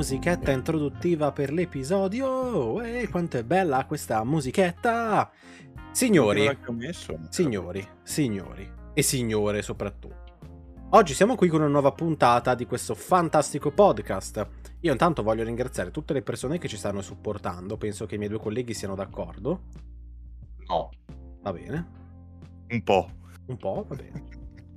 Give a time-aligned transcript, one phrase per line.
[0.00, 2.80] musichetta introduttiva per l'episodio.
[2.80, 5.30] E quanto è bella questa musichetta!
[5.92, 10.38] Signori, messo, signori, signori e signore soprattutto.
[10.92, 14.48] Oggi siamo qui con una nuova puntata di questo fantastico podcast.
[14.80, 18.30] Io intanto voglio ringraziare tutte le persone che ci stanno supportando, penso che i miei
[18.30, 19.64] due colleghi siano d'accordo.
[20.66, 20.88] No.
[21.42, 21.90] Va bene.
[22.70, 23.06] Un po'.
[23.48, 24.24] Un po', va bene.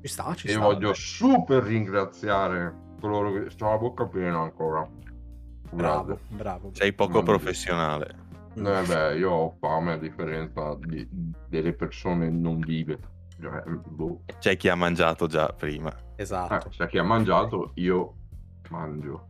[0.02, 0.60] Ci sta, ci e sta.
[0.60, 4.86] E voglio super ringraziare coloro che sto la bocca piena ancora.
[5.74, 6.70] Bravo, bravo.
[6.74, 8.16] Sei poco Mamma professionale.
[8.56, 11.08] Eh beh, io ho fame a differenza di,
[11.48, 13.00] delle persone non vive.
[13.42, 14.22] Cioè, boh.
[14.40, 15.92] C'è chi ha mangiato già prima.
[16.16, 16.68] Esatto.
[16.68, 18.14] Eh, c'è chi ha mangiato, io
[18.70, 19.28] mangio.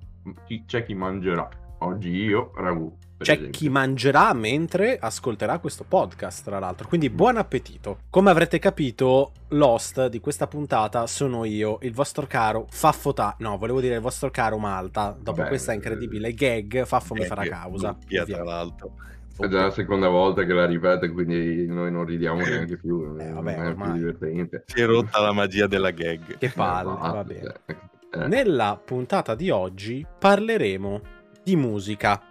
[0.65, 1.47] C'è chi mangerà.
[1.79, 2.95] Oggi io ragù.
[3.23, 3.59] C'è esempio.
[3.59, 6.87] chi mangerà mentre ascolterà questo podcast, tra l'altro.
[6.87, 7.99] Quindi buon appetito.
[8.09, 13.35] Come avrete capito, l'host di questa puntata sono io, il vostro caro Faffota.
[13.39, 15.15] No, volevo dire il vostro caro Malta.
[15.19, 17.97] Dopo Beh, questa incredibile gag, Faffo mi farà causa.
[18.05, 18.95] Via, tra l'altro.
[19.35, 23.15] È già la seconda volta che la ripete, quindi noi non ridiamo neanche più.
[23.19, 24.63] Eh, vabbè, non è più divertente.
[24.67, 26.37] Si è rotta la magia della gag.
[26.37, 27.53] Che palle, eh, va bene.
[27.65, 28.27] Eh.
[28.27, 31.01] Nella puntata di oggi parleremo
[31.43, 32.21] di musica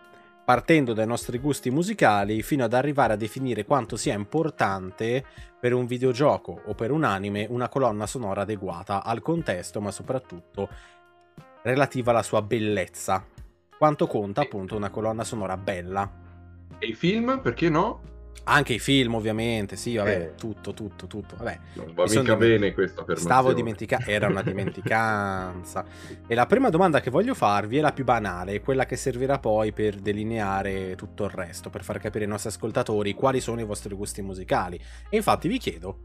[0.44, 5.24] partendo dai nostri gusti musicali fino ad arrivare a definire quanto sia importante
[5.58, 10.68] per un videogioco o per un anime una colonna sonora adeguata al contesto, ma soprattutto
[11.62, 13.24] relativa alla sua bellezza.
[13.78, 16.10] Quanto conta appunto una colonna sonora bella.
[16.78, 18.11] E i film, perché no?
[18.44, 20.34] Anche i film, ovviamente, sì, vabbè, eh.
[20.34, 21.36] tutto, tutto, tutto.
[21.36, 23.34] Vabbè, non va mica bene questa affermazione.
[23.34, 25.84] Stavo dimenticando, era una dimenticanza.
[26.26, 29.72] e la prima domanda che voglio farvi è la più banale, quella che servirà poi
[29.72, 33.94] per delineare tutto il resto, per far capire ai nostri ascoltatori quali sono i vostri
[33.94, 34.80] gusti musicali.
[35.08, 36.00] E infatti vi chiedo,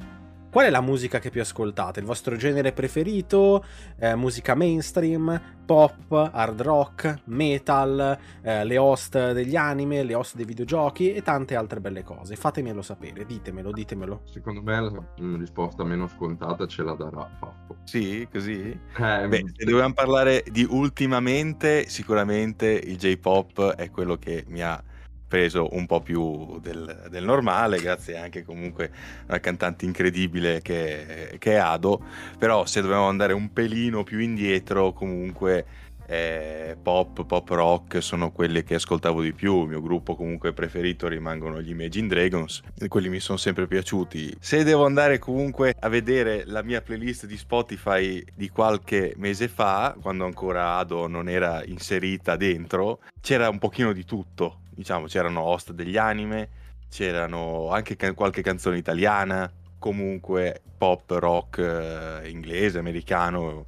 [0.58, 2.00] Qual è la musica che più ascoltate?
[2.00, 3.64] Il vostro genere preferito?
[4.00, 10.46] Eh, musica mainstream, pop, hard rock, metal, eh, le host degli anime, le host dei
[10.46, 12.36] videogiochi e tante altre belle cose.
[12.36, 14.22] Fatemelo sapere, ditemelo, ditemelo.
[14.23, 17.76] Secondo me la risposta meno scontata ce la darà Faffo.
[17.84, 18.60] Sì, così?
[18.98, 24.84] Eh, Beh, se dobbiamo parlare di ultimamente, sicuramente il J-pop è quello che mi ha
[25.27, 31.36] preso un po' più del, del, normale, grazie anche comunque a una cantante incredibile che,
[31.38, 32.02] che, è Ado,
[32.38, 35.66] però se dobbiamo andare un pelino più indietro comunque
[36.08, 41.08] eh, pop, pop rock sono quelle che ascoltavo di più, il mio gruppo comunque preferito
[41.08, 44.38] rimangono gli Imagine Dragons, quelli mi sono sempre piaciuti.
[44.40, 49.96] Se devo andare comunque a vedere la mia playlist di Spotify di qualche mese fa,
[50.02, 55.73] quando ancora Ado non era inserita dentro, c'era un pochino di tutto, diciamo c'erano host
[55.73, 56.50] degli anime,
[56.90, 63.66] c'erano anche can- qualche canzone italiana, comunque pop rock eh, inglese, americano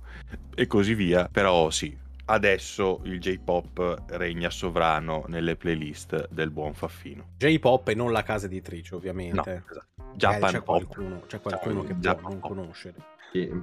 [0.56, 1.96] e così via, però sì,
[2.30, 7.32] adesso il J-pop regna sovrano nelle playlist del buon Faffino.
[7.38, 9.36] J-pop e non la casa editrice, ovviamente.
[9.36, 9.88] No, esatto.
[10.14, 12.96] Japan c'è qualcuno, c'è qualcuno che Japan può non conoscere.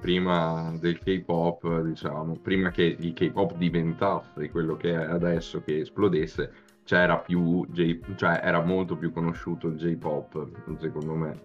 [0.01, 6.53] Prima del K-pop, diciamo, prima che il K-pop diventasse quello che è adesso, che esplodesse,
[6.85, 11.41] c'era più J, cioè era molto più conosciuto il J-pop, secondo me.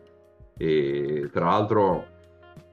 [0.57, 2.19] E tra l'altro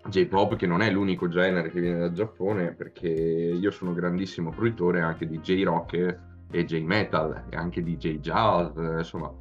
[0.09, 5.01] J-pop che non è l'unico genere che viene dal Giappone, perché io sono grandissimo fruitore
[5.01, 6.19] anche di J-rock
[6.51, 9.33] e J-metal e anche di J-jazz, insomma,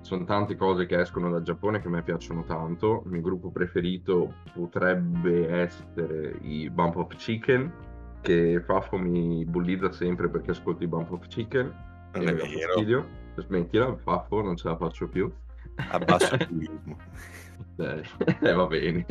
[0.00, 3.02] sono tante cose che escono dal Giappone che a me piacciono tanto.
[3.06, 7.72] Il mio gruppo preferito potrebbe essere i Bump of Chicken,
[8.20, 13.06] che Fafo mi bullizza sempre perché ascolto i Bump of Chicken non è vero.
[13.36, 15.30] Smettila, Faffo, non ce la faccio più.
[15.90, 16.96] Abbasso il turismo.
[18.40, 19.06] eh, va bene.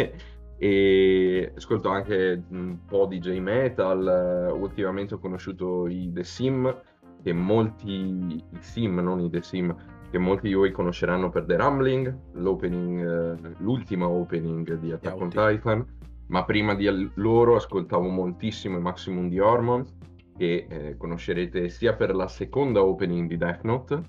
[0.64, 4.56] E ascolto anche un po' di J-Metal.
[4.58, 6.74] Ultimamente ho conosciuto i The Sim,
[7.22, 7.92] che molti...
[7.92, 9.76] i Sim, non i The Sim,
[10.10, 15.86] che molti di voi conosceranno per The Rumbling, l'opening, l'ultima opening di Attack on Titan.
[16.28, 19.84] Ma prima di loro ascoltavo moltissimo i Maximum di Hormone
[20.38, 24.02] che eh, conoscerete sia per la seconda opening di Death Note,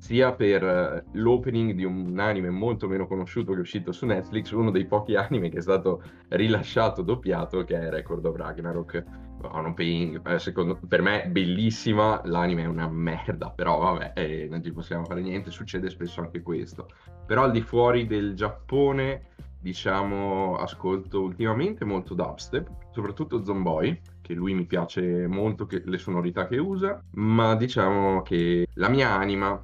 [0.00, 4.50] sia per eh, l'opening di un anime molto meno conosciuto che è uscito su Netflix,
[4.52, 9.04] uno dei pochi anime che è stato rilasciato doppiato, che è Record of Ragnarok.
[9.42, 14.62] Oh, paying, eh, secondo, per me bellissima, l'anime è una merda, però vabbè, eh, non
[14.62, 16.88] ci possiamo fare niente, succede spesso anche questo.
[17.26, 23.98] Però al di fuori del Giappone, diciamo, ascolto ultimamente molto dubstep, soprattutto Zomboy,
[24.34, 29.62] lui mi piace molto le sonorità che usa, ma diciamo che la mia anima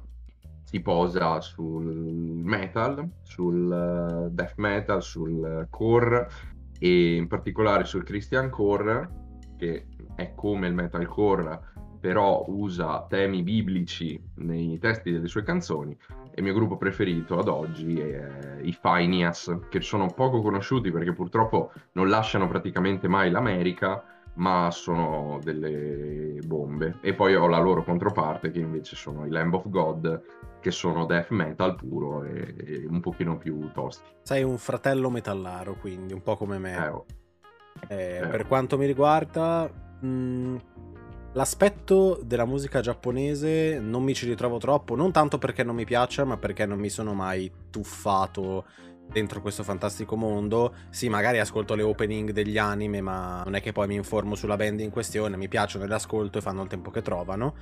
[0.67, 6.27] si posa sul metal, sul uh, death metal, sul core
[6.77, 9.09] e in particolare sul Christian core,
[9.57, 15.97] che è come il metalcore però usa temi biblici nei testi delle sue canzoni
[16.31, 21.13] e il mio gruppo preferito ad oggi è i Phineas, che sono poco conosciuti perché
[21.13, 24.03] purtroppo non lasciano praticamente mai l'America,
[24.35, 26.97] ma sono delle bombe.
[27.01, 30.21] E poi ho la loro controparte che invece sono i Lamb of God,
[30.67, 34.03] che sono death metal puro e, e un pochino più tosti.
[34.23, 36.75] Sei un fratello metallaro, quindi un po' come me.
[36.75, 37.05] Eh, oh.
[37.87, 38.27] eh, eh.
[38.27, 39.69] Per quanto mi riguarda,
[40.01, 40.55] mh, mm,
[41.31, 46.25] l'aspetto della musica giapponese non mi ci ritrovo troppo, non tanto perché non mi piaccia,
[46.25, 48.65] ma perché non mi sono mai tuffato
[49.09, 50.73] dentro questo fantastico mondo.
[50.89, 54.57] Sì, magari ascolto le opening degli anime, ma non è che poi mi informo sulla
[54.57, 57.55] band in questione, mi piacciono e le ascolto e fanno il tempo che trovano.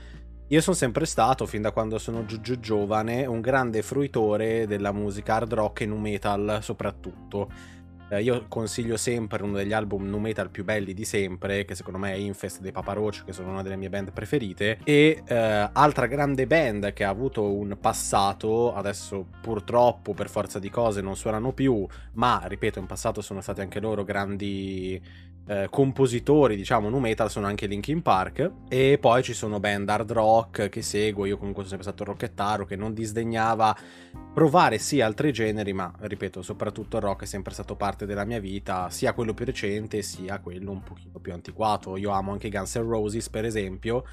[0.50, 4.92] Io sono sempre stato, fin da quando sono giù, giù giovane, un grande fruitore della
[4.92, 7.50] musica hard rock e nu metal soprattutto.
[8.10, 11.98] Eh, io consiglio sempre uno degli album nu metal più belli di sempre, che secondo
[11.98, 14.78] me è Infest dei Papa Roach, che sono una delle mie band preferite.
[14.84, 20.70] E eh, altra grande band che ha avuto un passato, adesso purtroppo per forza di
[20.70, 25.02] cose non suonano più, ma ripeto, in passato sono stati anche loro grandi
[25.48, 30.12] eh, compositori, diciamo, nu metal sono anche Linkin Park e poi ci sono band hard
[30.12, 33.76] rock che seguo, io comunque sono sempre stato rockettaro che non disdegnava
[34.34, 38.40] provare sì altri generi, ma ripeto, soprattutto il rock è sempre stato parte della mia
[38.40, 41.96] vita, sia quello più recente sia quello un pochino più antiquato.
[41.96, 44.04] Io amo anche Guns N' Roses, per esempio,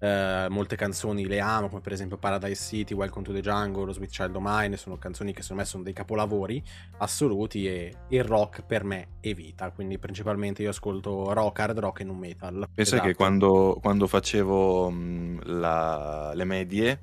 [0.00, 4.10] Uh, molte canzoni le amo, come per esempio Paradise City, Welcome to the Jungle, Sweet
[4.10, 6.62] Child of Mine, sono canzoni che secondo me sono dei capolavori
[6.96, 12.00] assoluti e il rock per me è vita, quindi principalmente io ascolto rock, hard rock
[12.00, 12.66] e non metal.
[12.72, 13.08] Pensa esatto.
[13.08, 17.00] che quando, quando facevo mh, la, le medie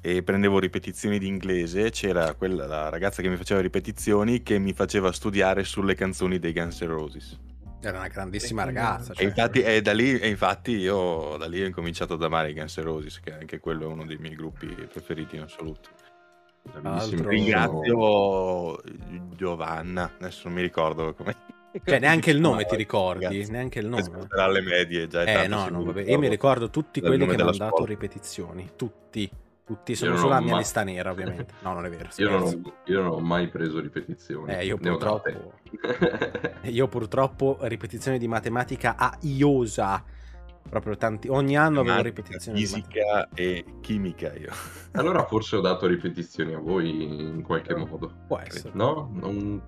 [0.00, 4.72] e prendevo ripetizioni di inglese, c'era quella la ragazza che mi faceva ripetizioni che mi
[4.72, 7.38] faceva studiare sulle canzoni dei Guns N' Roses.
[7.82, 9.14] Era una grandissima ragazza.
[9.14, 9.24] Cioè.
[9.24, 12.54] E, infatti, e, da lì, e infatti io da lì ho incominciato ad amare i
[12.54, 15.88] Guns N' Roses, che anche quello è uno dei miei gruppi preferiti in assoluto.
[16.82, 17.28] Altro...
[17.28, 18.82] Ringrazio
[19.34, 21.34] Giovanna, adesso non mi ricordo come.
[21.84, 23.24] Cioè, neanche il nome ti ricordi?
[23.24, 24.26] Ragazzi, neanche il nome.
[24.30, 25.22] alle medie già.
[25.22, 26.02] Eh, no, no, vabbè.
[26.02, 28.70] Io mi ricordo tutti quelli che hanno dato ripetizioni.
[28.76, 29.30] Tutti.
[29.70, 30.58] Tutti sono sulla mia mai...
[30.58, 31.54] lista nera, ovviamente.
[31.60, 32.08] No, non è vero.
[32.16, 34.52] Io non, ho, io non, ho, mai preso ripetizioni.
[34.52, 35.52] Eh, io purtroppo.
[36.62, 40.02] io purtroppo ripetizioni di matematica a IOSA.
[40.68, 41.28] Proprio tanti.
[41.28, 42.58] Ogni anno avevo ripetizioni.
[42.58, 44.50] Fisica e chimica io.
[44.94, 48.12] Allora forse ho dato ripetizioni a voi in qualche modo.
[48.26, 48.72] Può essere.
[48.74, 49.08] No?
[49.14, 49.62] Non...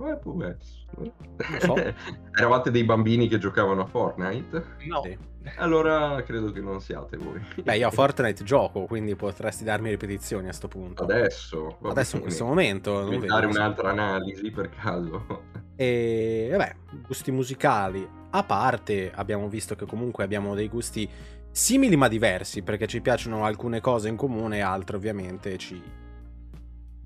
[0.00, 1.12] Eh, può essere.
[1.60, 1.74] So.
[2.36, 4.64] Eravate dei bambini che giocavano a Fortnite?
[4.86, 5.02] No.
[5.02, 5.18] Sì.
[5.56, 7.40] Allora credo che non siate voi.
[7.62, 11.04] Beh, io a Fortnite gioco, quindi potresti darmi ripetizioni a questo punto.
[11.04, 11.78] Adesso?
[11.82, 13.08] Adesso in questo momento.
[13.08, 15.44] Non dare un'altra analisi per caso.
[15.76, 16.74] E vabbè,
[17.06, 21.08] gusti musicali a parte, abbiamo visto che comunque abbiamo dei gusti
[21.50, 25.80] simili ma diversi, perché ci piacciono alcune cose in comune e altre ovviamente ci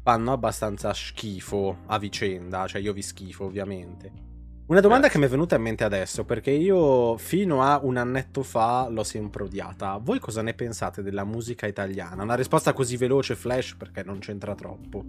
[0.03, 4.31] fanno abbastanza schifo a vicenda, cioè io vi schifo ovviamente.
[4.73, 8.43] Una domanda che mi è venuta in mente adesso, perché io fino a un annetto
[8.43, 9.99] fa l'ho sempre odiata.
[10.01, 12.23] Voi cosa ne pensate della musica italiana?
[12.23, 15.05] Una risposta così veloce, flash, perché non c'entra troppo.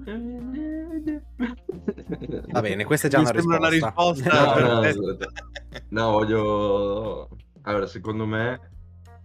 [2.51, 3.57] Va bene, questa è già una risposta.
[3.57, 4.31] una risposta.
[5.89, 7.29] No, no, no, voglio...
[7.61, 8.59] Allora, secondo me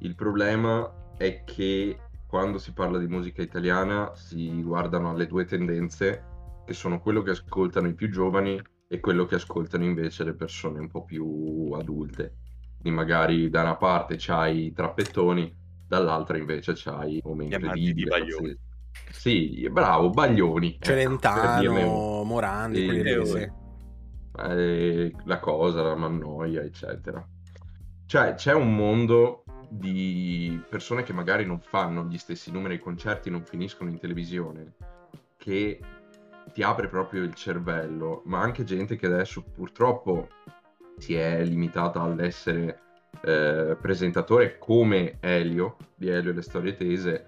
[0.00, 6.24] il problema è che quando si parla di musica italiana si guardano alle due tendenze,
[6.66, 10.78] che sono quello che ascoltano i più giovani e quello che ascoltano invece le persone
[10.78, 12.36] un po' più adulte.
[12.78, 15.56] Quindi magari da una parte c'hai i trappettoni,
[15.86, 18.58] dall'altra invece c'hai momenti di, di baglioni.
[19.10, 20.74] Sì, bravo, Baglioni.
[20.74, 23.50] Ecco, Celentano, ecco, Morandi, sì, quelli sì.
[24.40, 27.26] Eh, la cosa, la mannoia, eccetera.
[28.04, 33.30] Cioè, c'è un mondo di persone che magari non fanno gli stessi numeri ai concerti,
[33.30, 34.74] non finiscono in televisione,
[35.36, 35.80] che
[36.52, 40.28] ti apre proprio il cervello, ma anche gente che adesso purtroppo
[40.96, 42.80] si è limitata all'essere
[43.22, 47.26] eh, presentatore come Elio, di Elio e le storie tese,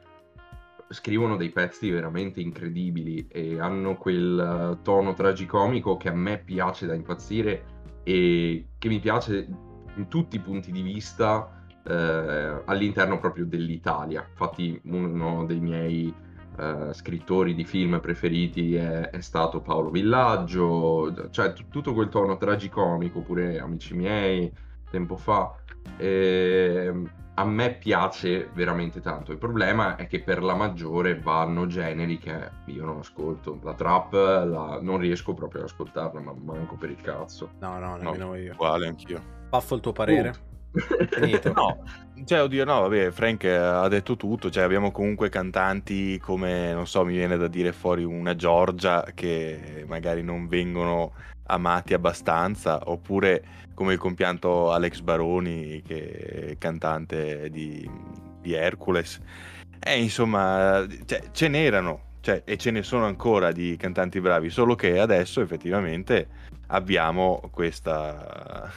[0.88, 6.94] scrivono dei pezzi veramente incredibili e hanno quel tono tragicomico che a me piace da
[6.94, 9.46] impazzire e che mi piace
[9.94, 14.26] in tutti i punti di vista eh, all'interno proprio dell'Italia.
[14.28, 16.14] Infatti uno dei miei
[16.58, 22.36] eh, scrittori di film preferiti è, è, stato Paolo Villaggio, cioè t- tutto quel tono
[22.36, 24.52] tragicomico, pure Amici miei,
[24.90, 25.54] tempo fa.
[25.96, 26.92] E,
[27.34, 29.32] a me piace veramente tanto.
[29.32, 33.58] Il problema è che per la maggiore vanno generi che io non ascolto.
[33.62, 34.78] La trap la...
[34.82, 37.52] non riesco proprio ad ascoltarla, ma manco per il cazzo.
[37.60, 38.52] No, no, nemmeno no, io.
[38.52, 39.22] Uguale anch'io.
[39.48, 40.28] Paffo il tuo parere?
[40.28, 40.49] Uh.
[41.52, 41.82] No,
[42.24, 44.50] cioè, oddio, no, vabbè, Frank ha detto tutto.
[44.50, 49.84] Cioè, abbiamo comunque cantanti come, non so, mi viene da dire fuori una Giorgia che
[49.86, 51.12] magari non vengono
[51.46, 53.42] amati abbastanza, oppure
[53.74, 57.88] come il compianto Alex Baroni, che è cantante di,
[58.40, 59.20] di Hercules.
[59.80, 64.50] E eh, insomma, cioè, ce n'erano, cioè, e ce ne sono ancora di cantanti bravi,
[64.50, 66.28] solo che adesso effettivamente
[66.68, 68.70] abbiamo questa,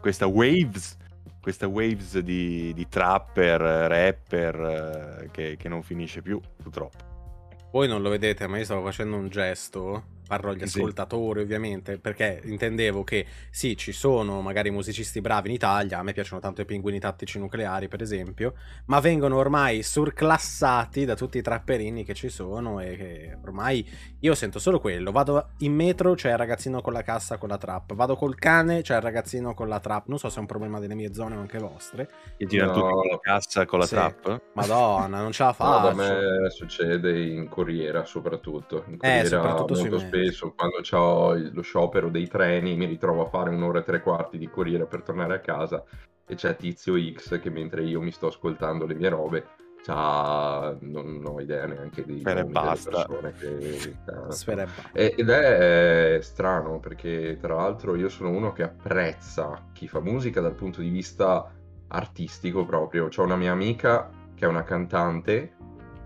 [0.00, 0.96] questa waves
[1.44, 7.58] questa waves di, di trapper, rapper eh, che, che non finisce più, purtroppo.
[7.70, 11.44] Voi non lo vedete, ma io stavo facendo un gesto parlo agli ascoltatori sì.
[11.44, 16.40] ovviamente, perché intendevo che sì, ci sono magari musicisti bravi in Italia, a me piacciono
[16.40, 18.54] tanto i pinguini tattici nucleari per esempio,
[18.86, 23.86] ma vengono ormai surclassati da tutti i trapperini che ci sono e che ormai
[24.20, 27.58] io sento solo quello, vado in metro c'è il ragazzino con la cassa con la
[27.58, 30.46] trap, vado col cane c'è il ragazzino con la trap, non so se è un
[30.46, 32.08] problema delle mie zone o anche vostre.
[32.36, 32.80] E girano no.
[32.80, 33.94] tutti con la cassa con la sì.
[33.94, 34.42] trap?
[34.54, 35.90] Madonna, non ce la faccio.
[35.90, 40.80] No, da me succede in corriera soprattutto, in corriera eh, soprattutto molto spesso spesso quando
[40.90, 44.86] ho lo sciopero dei treni mi ritrovo a fare un'ora e tre quarti di corriere
[44.86, 45.84] per tornare a casa
[46.26, 49.46] e c'è Tizio X che mentre io mi sto ascoltando le mie robe
[49.84, 53.06] c'ha non ho idea neanche di Spera basta.
[53.38, 53.94] che
[54.30, 60.40] Spera ed è strano perché tra l'altro io sono uno che apprezza chi fa musica
[60.40, 61.52] dal punto di vista
[61.88, 63.08] artistico proprio.
[63.08, 65.53] C'ho una mia amica che è una cantante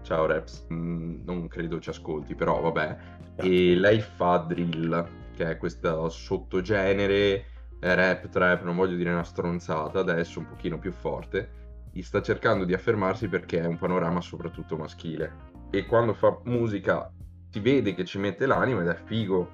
[0.08, 2.96] ciao Reps mm, non credo ci ascolti però vabbè
[3.40, 7.44] e lei fa drill, che è questo sottogenere
[7.78, 11.50] eh, rap, trap, non voglio dire una stronzata, adesso un pochino più forte,
[11.92, 15.46] gli sta cercando di affermarsi perché è un panorama soprattutto maschile.
[15.70, 17.12] E quando fa musica
[17.48, 19.52] si vede che ci mette l'anima ed è figo,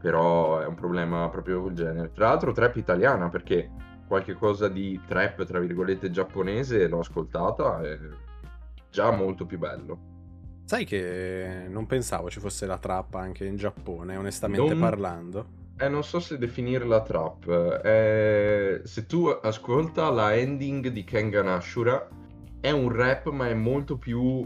[0.00, 2.12] però è un problema proprio col genere.
[2.12, 3.70] Tra l'altro trap italiana, perché
[4.06, 7.98] qualche cosa di trap, tra virgolette, giapponese l'ho ascoltata, è
[8.98, 10.16] già molto più bello.
[10.64, 14.80] Sai che non pensavo ci fosse la trap anche in Giappone, onestamente non...
[14.80, 15.46] parlando.
[15.76, 17.80] Eh, non so se definirla trap.
[17.84, 22.08] Eh, se tu ascolta la ending di Kengan Ashura,
[22.60, 24.44] è un rap, ma è molto più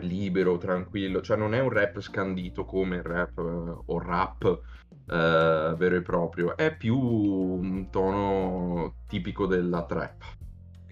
[0.00, 1.20] libero, tranquillo.
[1.20, 4.44] Cioè, non è un rap scandito come il rap eh, o rap
[5.06, 6.56] eh, vero e proprio.
[6.56, 10.40] È più un tono tipico della trap.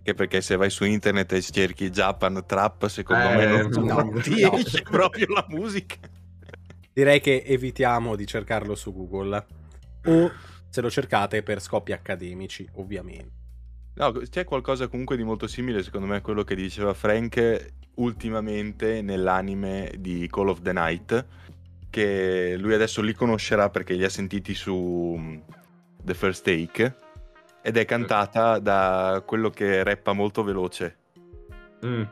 [0.00, 3.94] Anche perché se vai su internet e cerchi Japan Trap, secondo eh, me non, no,
[3.96, 4.54] non ti no.
[4.54, 5.96] esce proprio la musica.
[6.90, 9.46] Direi che evitiamo di cercarlo su Google.
[10.06, 10.32] O
[10.70, 13.38] se lo cercate per scopi accademici, ovviamente.
[13.96, 19.02] No, c'è qualcosa comunque di molto simile, secondo me, a quello che diceva Frank ultimamente
[19.02, 21.26] nell'anime di Call of the Night,
[21.90, 25.36] che lui adesso li conoscerà perché li ha sentiti su mm,
[26.02, 27.08] The First Take
[27.62, 30.96] ed è cantata da quello che rappa molto veloce.
[31.84, 32.02] Mm.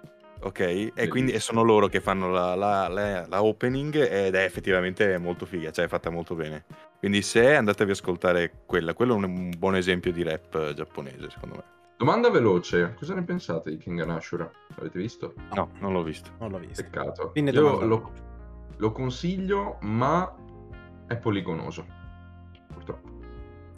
[0.41, 4.45] Ok, e quindi e sono loro che fanno la, la, la, la, opening ed è
[4.45, 6.65] effettivamente molto figa, cioè è fatta molto bene.
[7.01, 11.57] Quindi se andatevi ad ascoltare quella, quello è un buon esempio di rap giapponese secondo
[11.57, 11.65] me.
[11.97, 14.49] Domanda veloce, cosa ne pensate di King Ashura?
[14.77, 15.35] L'avete visto?
[15.55, 16.31] No, non l'ho visto.
[16.39, 16.85] Non l'ho visto.
[16.85, 17.33] Peccato.
[17.35, 18.13] Io lo,
[18.77, 20.33] lo consiglio, ma
[21.09, 21.98] è poligonoso.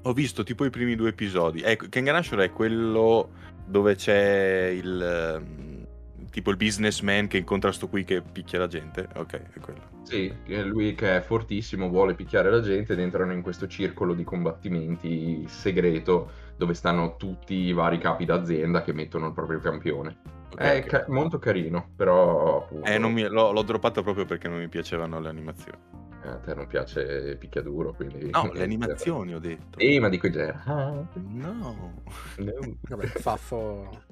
[0.02, 1.60] Ho visto tipo i primi due episodi.
[1.60, 3.30] Ecco, Kengan Ashura è quello
[3.66, 5.86] dove c'è il ehm,
[6.30, 9.08] tipo il businessman che incontra sto qui che picchia la gente.
[9.16, 9.98] Ok, è quello.
[10.02, 10.32] Sì,
[10.64, 15.44] lui che è fortissimo vuole picchiare la gente ed entrano in questo circolo di combattimenti
[15.46, 20.39] segreto dove stanno tutti i vari capi d'azienda che mettono il proprio campione.
[20.52, 20.88] Okay, è okay.
[20.88, 22.64] Ca- molto carino, però...
[22.64, 22.86] Appunto...
[22.86, 23.26] Eh, mi...
[23.26, 25.78] l'ho, l'ho droppato proprio perché non mi piacevano le animazioni.
[26.22, 28.30] Eh, a te non piace picchiaduro, quindi...
[28.30, 29.78] No, le animazioni ho detto.
[29.78, 30.60] Sì, ma dico in genere.
[30.64, 31.92] Ah, no.
[32.36, 32.74] no.
[32.88, 34.08] Vabbè, Faffo...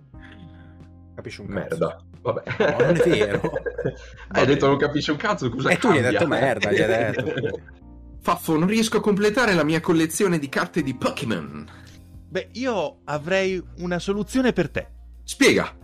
[1.19, 1.59] Capisci un cazzo.
[1.59, 2.01] Merda.
[2.23, 2.43] Vabbè.
[2.59, 3.41] No, non è vero.
[4.29, 7.13] hai detto non capisci un cazzo, cosa E tu gli hai detto merda, gli hai
[7.13, 7.61] detto.
[8.23, 11.69] Faffo, non riesco a completare la mia collezione di carte di Pokémon.
[12.29, 14.89] Beh, io avrei una soluzione per te.
[15.25, 15.77] Spiega.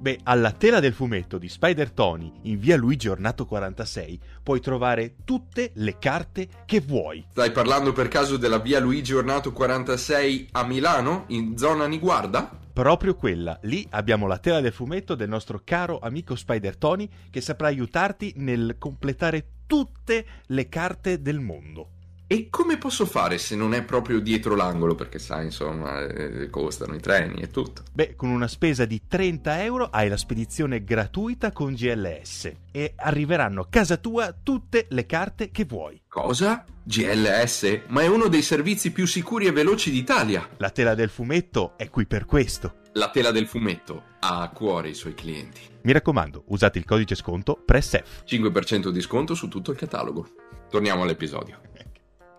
[0.00, 5.16] Beh, alla tela del fumetto di Spider Tony in via Luigi Ornato 46 puoi trovare
[5.26, 7.26] tutte le carte che vuoi.
[7.28, 12.50] Stai parlando per caso della via Luigi Ornato 46 a Milano, in zona Niguarda?
[12.72, 17.42] Proprio quella, lì abbiamo la tela del fumetto del nostro caro amico Spider Tony che
[17.42, 21.90] saprà aiutarti nel completare tutte le carte del mondo.
[22.32, 24.94] E come posso fare se non è proprio dietro l'angolo?
[24.94, 27.82] Perché sai, insomma, eh, costano i treni e tutto.
[27.92, 33.62] Beh, con una spesa di 30 euro hai la spedizione gratuita con GLS e arriveranno
[33.62, 36.02] a casa tua tutte le carte che vuoi.
[36.06, 36.64] Cosa?
[36.84, 37.80] GLS?
[37.88, 40.50] Ma è uno dei servizi più sicuri e veloci d'Italia.
[40.58, 42.74] La tela del fumetto è qui per questo.
[42.92, 45.62] La tela del fumetto ha a cuore i suoi clienti.
[45.82, 48.22] Mi raccomando, usate il codice sconto PRESSEF.
[48.24, 50.28] 5% di sconto su tutto il catalogo.
[50.70, 51.69] Torniamo all'episodio.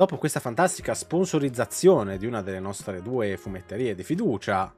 [0.01, 4.73] Dopo questa fantastica sponsorizzazione di una delle nostre due fumetterie di fiducia,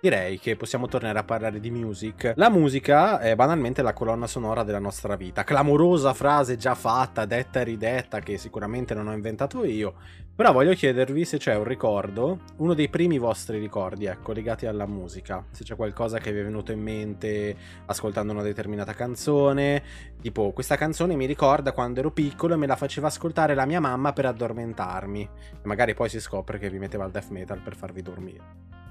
[0.00, 2.32] direi che possiamo tornare a parlare di music.
[2.34, 5.44] La musica è banalmente la colonna sonora della nostra vita.
[5.44, 9.94] Clamorosa frase già fatta, detta e ridetta, che sicuramente non ho inventato io.
[10.36, 14.84] Però voglio chiedervi se c'è un ricordo, uno dei primi vostri ricordi, ecco, legati alla
[14.84, 15.44] musica.
[15.52, 19.80] Se c'è qualcosa che vi è venuto in mente ascoltando una determinata canzone.
[20.20, 23.78] Tipo, questa canzone mi ricorda quando ero piccolo e me la faceva ascoltare la mia
[23.78, 25.22] mamma per addormentarmi.
[25.22, 28.44] E magari poi si scopre che vi metteva il death metal per farvi dormire.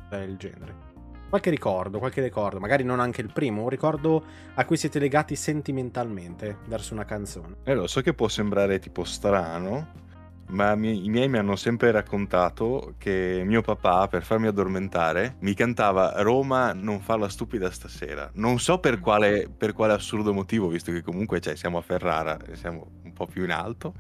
[0.10, 0.92] È il genere.
[1.28, 4.24] Qualche ricordo, qualche ricordo, magari non anche il primo, un ricordo
[4.54, 7.56] a cui siete legati sentimentalmente verso una canzone.
[7.64, 10.12] Eh, lo so che può sembrare tipo strano,
[10.48, 15.54] ma mi, i miei mi hanno sempre raccontato che mio papà, per farmi addormentare, mi
[15.54, 18.30] cantava Roma non fa la stupida stasera.
[18.36, 22.38] Non so per quale, per quale assurdo motivo, visto che comunque cioè, siamo a Ferrara,
[22.54, 23.94] siamo un po' più in alto.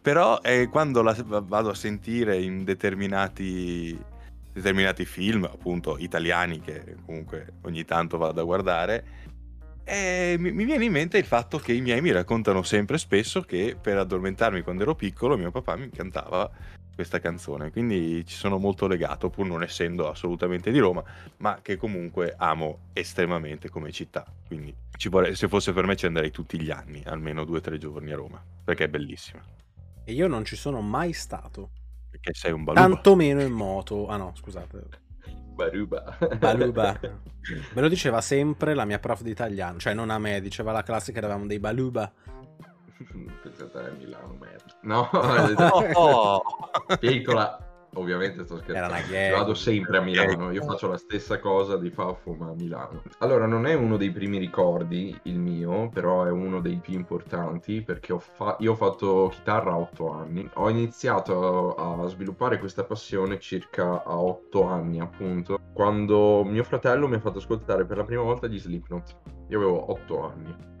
[0.00, 3.98] Però eh, quando la vado a sentire in determinati,
[4.52, 9.04] determinati film, appunto italiani, che comunque ogni tanto vado a guardare,
[9.84, 13.42] e mi, mi, viene in mente il fatto che i miei mi raccontano sempre spesso
[13.42, 16.50] che per addormentarmi quando ero piccolo mio papà mi cantava
[16.94, 21.02] questa canzone, quindi ci sono molto legato, pur non essendo assolutamente di Roma,
[21.38, 24.24] ma che comunque amo estremamente come città.
[24.46, 24.74] Quindi
[25.10, 28.12] vorrei, se fosse per me ci andrei tutti gli anni, almeno due o tre giorni
[28.12, 29.42] a Roma, perché è bellissima.
[30.04, 31.70] E io non ci sono mai stato.
[32.10, 32.86] Perché sei un baluba.
[32.86, 34.06] Tanto meno in moto.
[34.06, 35.02] Ah no, scusate.
[35.54, 36.18] Baruba.
[36.38, 36.98] Baluba.
[37.74, 40.82] Me lo diceva sempre la mia prof di italiano, cioè non a me, diceva la
[40.82, 42.10] classe che eravamo dei baluba.
[43.42, 44.74] Pensate a Milano, merda.
[44.82, 45.08] No,
[45.94, 46.42] oh,
[46.98, 47.63] piccola,
[47.94, 49.36] Ovviamente sto scherzando.
[49.36, 53.02] Vado sempre a Milano, io faccio la stessa cosa di Fafo ma a Milano.
[53.18, 57.82] Allora, non è uno dei primi ricordi il mio, però è uno dei più importanti
[57.82, 60.48] perché ho fa- io ho fatto chitarra a 8 anni.
[60.54, 67.16] Ho iniziato a sviluppare questa passione circa a 8 anni, appunto, quando mio fratello mi
[67.16, 69.16] ha fatto ascoltare per la prima volta gli Slipknot.
[69.48, 70.72] Io avevo 8 anni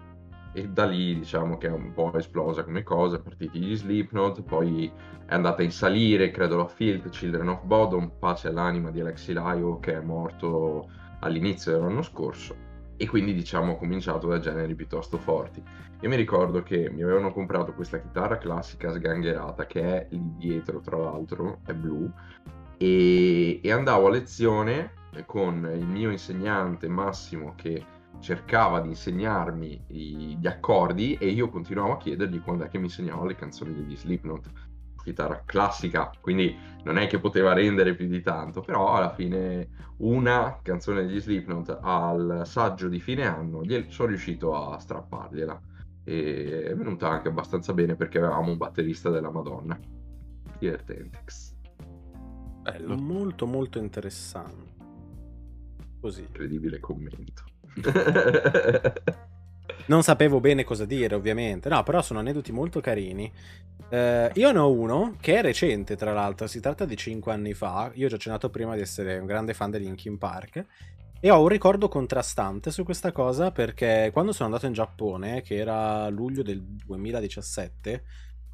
[0.54, 4.90] e da lì diciamo che è un po' esplosa come cosa, partiti gli Slipknot, poi
[5.26, 9.80] è andata in salire, credo la Field, Children of Bodom, pace all'anima di Alexi Laio
[9.80, 10.88] che è morto
[11.20, 12.54] all'inizio dell'anno scorso
[12.96, 15.60] e quindi diciamo ho cominciato da generi piuttosto forti.
[16.00, 20.80] Io mi ricordo che mi avevano comprato questa chitarra classica sgangherata che è lì dietro
[20.80, 22.08] tra l'altro, è blu,
[22.76, 24.92] e, e andavo a lezione
[25.26, 27.84] con il mio insegnante Massimo che
[28.20, 33.26] cercava di insegnarmi gli accordi e io continuavo a chiedergli quando è che mi insegnava
[33.26, 34.50] le canzoni degli Slipknot
[35.04, 40.58] chitarra classica, quindi non è che poteva rendere più di tanto, però alla fine una
[40.62, 45.60] canzone degli Slipknot al saggio di fine anno sono riuscito a strappargliela.
[46.06, 49.78] E è venuta anche abbastanza bene perché avevamo un batterista della Madonna.
[50.58, 51.22] Divertente.
[52.62, 52.96] Bello.
[52.96, 54.72] Molto molto interessante.
[56.00, 56.22] Così.
[56.22, 57.53] Incredibile commento
[59.86, 61.68] non sapevo bene cosa dire, ovviamente.
[61.68, 63.30] No, però sono aneddoti molto carini.
[63.88, 66.46] Eh, io ne ho uno che è recente, tra l'altro.
[66.46, 67.90] Si tratta di 5 anni fa.
[67.94, 70.64] Io ho già accennato prima di essere un grande fan di Linkin Park.
[71.20, 75.56] E ho un ricordo contrastante su questa cosa perché quando sono andato in Giappone, che
[75.56, 78.04] era luglio del 2017,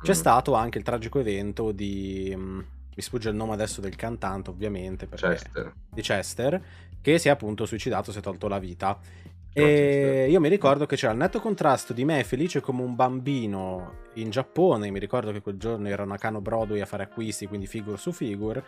[0.01, 0.15] c'è mm.
[0.15, 2.33] stato anche il tragico evento di.
[2.33, 2.59] Mm,
[2.95, 5.09] mi sfugge il nome adesso del cantante, ovviamente.
[5.09, 5.73] Chester.
[5.91, 6.63] Di Chester,
[7.01, 8.99] che si è appunto suicidato, si è tolto la vita.
[9.53, 13.99] E io mi ricordo che c'era il netto contrasto di me felice come un bambino
[14.15, 14.91] in Giappone.
[14.93, 18.13] Mi ricordo che quel giorno ero a Nakano Broadway a fare acquisti, quindi figure su
[18.13, 18.65] figure.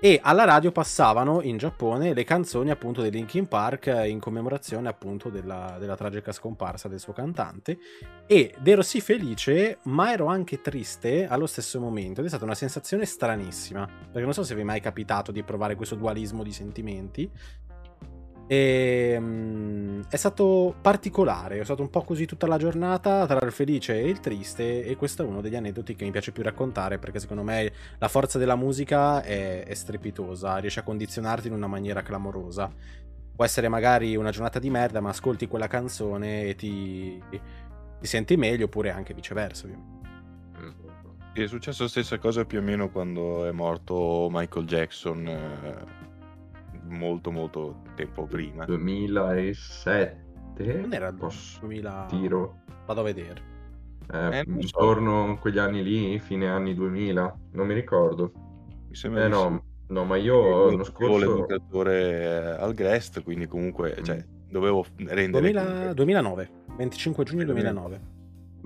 [0.00, 5.28] E alla radio passavano in Giappone le canzoni appunto di Linkin Park in commemorazione appunto
[5.28, 7.78] della, della tragica scomparsa del suo cantante.
[8.26, 12.18] Ed ero sì felice, ma ero anche triste allo stesso momento.
[12.18, 13.86] Ed è stata una sensazione stranissima.
[13.86, 17.30] Perché non so se vi è mai capitato di provare questo dualismo di sentimenti.
[18.48, 23.52] E, um, è stato particolare, è stato un po' così tutta la giornata tra il
[23.52, 26.98] felice e il triste e questo è uno degli aneddoti che mi piace più raccontare
[26.98, 31.66] perché secondo me la forza della musica è, è strepitosa, riesce a condizionarti in una
[31.66, 32.70] maniera clamorosa.
[33.34, 38.36] Può essere magari una giornata di merda ma ascolti quella canzone e ti, ti senti
[38.36, 39.66] meglio oppure anche viceversa.
[41.32, 46.15] È successo la stessa cosa più o meno quando è morto Michael Jackson, eh,
[46.88, 48.64] molto molto tempo prima.
[48.64, 50.24] 2007?
[50.80, 52.06] Non era Posso- 2000...
[52.08, 52.60] Tiro.
[52.86, 53.54] Vado a vedere.
[54.12, 58.32] Eh, Eh, intorno a quegli anni lì, fine anni 2000, non mi ricordo.
[58.88, 61.18] Mi sembra Eh no, no, ma io l'anno scorso...
[61.18, 64.50] l'educatore eh, al Grest, quindi comunque cioè, Mm.
[64.50, 65.94] dovevo rendere 2000 conto.
[65.94, 68.00] 2009, 25 giugno Sì, 2009.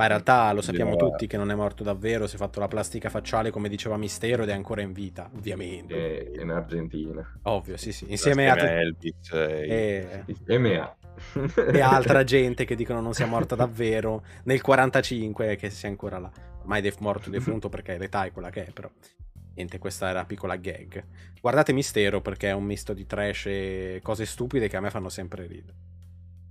[0.01, 2.59] Ma in realtà lo sappiamo Io- tutti che non è morto davvero, si è fatto
[2.59, 6.33] la plastica facciale come diceva Mistero ed è ancora in vita, ovviamente.
[6.33, 7.39] eh, in Argentina.
[7.43, 8.07] Ovvio, sì, sì.
[8.09, 8.55] Insieme a...
[8.55, 10.37] A Elvis eh, e...
[10.47, 10.97] EMEA.
[11.55, 16.31] e altra gente che dicono non sia morta davvero nel 45 che sia ancora là
[16.61, 18.89] ormai è morto defunto perché l'età è quella che è però
[19.55, 21.05] niente questa era piccola gag
[21.43, 25.11] guardate Mistero perché è un misto di trash e cose stupide che a me fanno
[25.11, 25.77] sempre ridere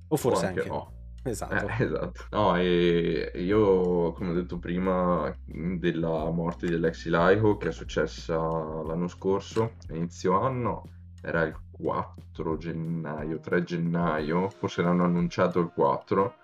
[0.09, 0.98] o forse anche anche, no.
[1.23, 2.25] Esatto Eh, esatto.
[2.31, 9.07] No, e io, come ho detto prima, della morte dell'ex Ilaiho, che è successa l'anno
[9.07, 10.83] scorso, inizio anno,
[11.21, 16.35] era il 4 gennaio, 3 gennaio, forse l'hanno annunciato il 4,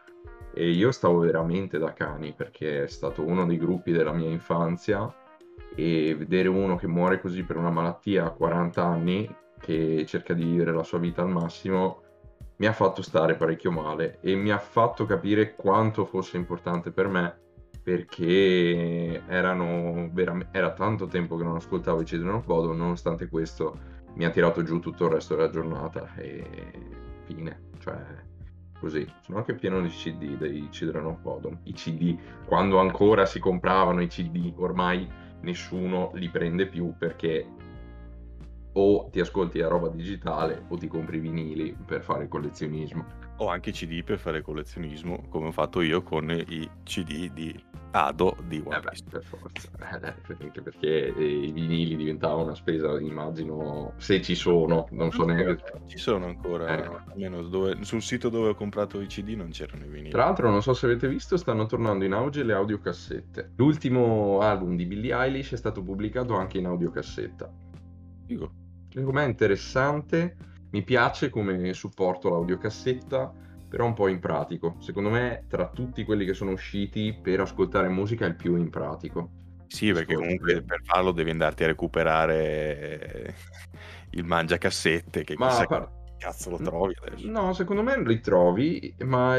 [0.53, 5.13] e io stavo veramente da cani, perché è stato uno dei gruppi della mia infanzia,
[5.75, 10.43] e vedere uno che muore così per una malattia a 40 anni, che cerca di
[10.43, 12.01] vivere la sua vita al massimo,
[12.57, 17.07] mi ha fatto stare parecchio male e mi ha fatto capire quanto fosse importante per
[17.07, 17.39] me
[17.83, 23.77] perché erano veram- era tanto tempo che non ascoltavo i Children of Bodom nonostante questo
[24.15, 26.71] mi ha tirato giù tutto il resto della giornata e
[27.25, 27.97] fine cioè
[28.79, 29.07] così.
[29.21, 34.01] Sono anche pieno di CD dei Children of Bodom i CD quando ancora si compravano
[34.01, 35.07] i CD ormai
[35.41, 37.45] nessuno li prende più perché
[38.77, 43.05] o ti ascolti la roba digitale o ti compri i vinili per fare collezionismo.
[43.37, 47.57] o anche CD per fare collezionismo, come ho fatto io con i CD di
[47.91, 49.69] Ado di One Eh beh, per forza,
[50.01, 55.23] Eh, anche perché eh, i vinili diventavano una spesa, immagino, se ci sono, non so
[55.25, 55.61] neanche...
[55.85, 57.01] Ci sono ancora, Ecco.
[57.11, 60.09] almeno dove- sul sito dove ho comprato i CD non c'erano i vinili.
[60.09, 63.51] Tra l'altro, non so se avete visto, stanno tornando in auge le audiocassette.
[63.55, 67.51] L'ultimo album di Billie Eilish è stato pubblicato anche in audiocassetta.
[68.27, 68.51] Figo.
[68.95, 70.37] Secondo me è interessante,
[70.71, 73.29] mi piace come supporto l'audiocassetta,
[73.67, 74.77] però un po' impratico.
[74.79, 79.31] Secondo me, tra tutti quelli che sono usciti per ascoltare musica, è il più impratico.
[79.67, 83.35] Sì, perché comunque per farlo devi andarti a recuperare
[84.11, 87.27] il mangiacassette, che Ma chissà par- cazzo lo trovi adesso.
[87.27, 89.35] No, secondo me li trovi, ma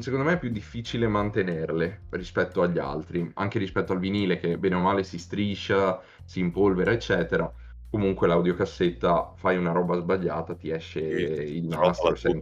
[0.00, 4.74] secondo me è più difficile mantenerle rispetto agli altri, anche rispetto al vinile che bene
[4.74, 7.52] o male si striscia, si impolvera, eccetera.
[7.96, 12.40] Comunque l'audiocassetta fai una roba sbagliata, ti esce il nastro sei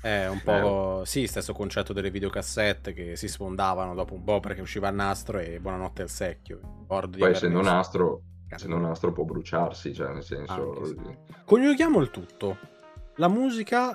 [0.00, 4.60] è un po' sì stesso concetto delle videocassette che si sfondavano dopo un po' perché
[4.60, 9.94] usciva il nastro e buonanotte al secchio Poi essendo messo- nastro, essendo nastro può bruciarsi,
[9.94, 10.52] cioè nel senso...
[10.52, 10.96] Anche sì.
[11.44, 12.58] Coniughiamo il tutto.
[13.16, 13.94] La musica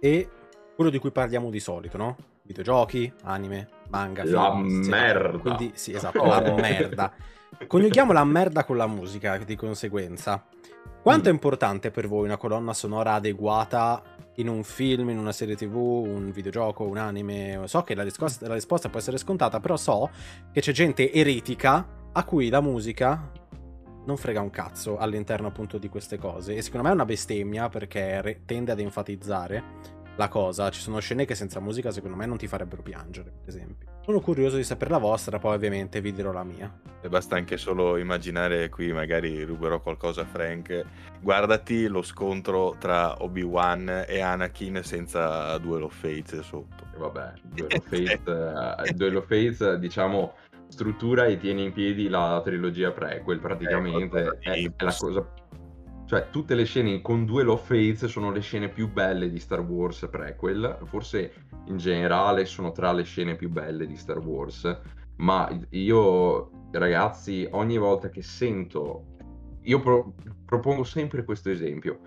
[0.00, 0.28] e
[0.74, 2.16] quello di cui parliamo di solito, no?
[2.42, 5.38] Videogiochi, anime, manga, La film, sì, merda.
[5.38, 7.12] Quindi sì, esatto, la merda.
[7.66, 10.44] Coniughiamo la merda con la musica di conseguenza.
[11.02, 11.34] Quanto è Mm.
[11.34, 14.02] importante per voi una colonna sonora adeguata
[14.36, 17.62] in un film, in una serie tv, un videogioco, un anime?
[17.66, 20.10] So che la risposta, la risposta può essere scontata, però so
[20.52, 23.30] che c'è gente eretica a cui la musica
[24.04, 26.54] non frega un cazzo all'interno appunto di queste cose.
[26.54, 29.62] E secondo me è una bestemmia perché tende ad enfatizzare
[30.20, 30.68] la cosa.
[30.70, 33.88] Ci sono scene che senza musica secondo me non ti farebbero piangere, per esempio.
[34.04, 36.72] Sono curioso di sapere la vostra, poi ovviamente vi dirò la mia.
[37.00, 40.84] E basta anche solo immaginare qui, magari ruberò qualcosa a Frank.
[41.20, 46.84] Guardati lo scontro tra Obi-Wan e Anakin senza Duel of Fates sotto.
[46.94, 50.34] E Vabbè, Duel of Fates, eh, Duel of Fates, diciamo,
[50.68, 55.26] struttura e tiene in piedi la trilogia prequel, praticamente di è, è la cosa...
[56.10, 59.60] Cioè, tutte le scene con Duel of Fates sono le scene più belle di Star
[59.60, 61.32] Wars prequel, forse
[61.66, 64.76] in generale sono tra le scene più belle di Star Wars,
[65.18, 69.04] ma io, ragazzi, ogni volta che sento...
[69.62, 72.00] Io pro- propongo sempre questo esempio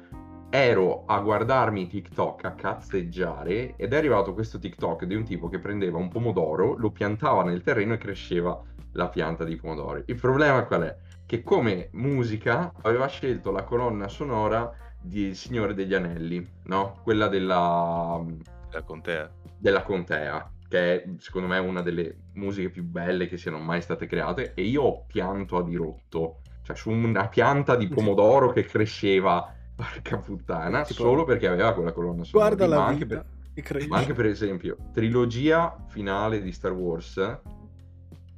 [0.50, 5.60] ero a guardarmi TikTok a cazzeggiare ed è arrivato questo TikTok di un tipo che
[5.60, 8.62] prendeva un pomodoro, lo piantava nel terreno e cresceva
[8.92, 10.04] la pianta di pomodori.
[10.08, 10.98] Il problema qual è?
[11.34, 17.00] Che come musica aveva scelto la colonna sonora di Il Signore degli Anelli, no?
[17.02, 18.24] Quella della,
[18.70, 19.32] La contea.
[19.58, 24.06] della contea, che è secondo me una delle musiche più belle che siano mai state
[24.06, 29.52] create, e io ho pianto a dirotto, cioè su una pianta di pomodoro che cresceva,
[29.76, 32.54] porca puttana, Tipo- solo perché aveva quella colonna sonora.
[32.56, 33.26] Guarda ma la anche vita.
[33.56, 37.40] per- ma anche per esempio, trilogia finale di Star Wars,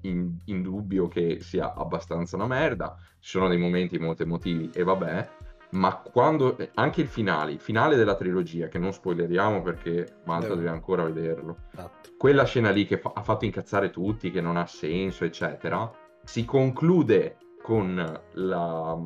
[0.07, 4.83] in, in dubbio che sia abbastanza una merda, ci sono dei momenti molto emotivi e
[4.83, 5.29] vabbè,
[5.71, 10.69] ma quando anche il finale, il finale della trilogia, che non spoileriamo perché Malta deve
[10.69, 12.09] ancora vederlo, esatto.
[12.17, 15.91] quella scena lì che fa- ha fatto incazzare tutti, che non ha senso, eccetera,
[16.23, 17.95] si conclude con
[18.33, 18.97] la,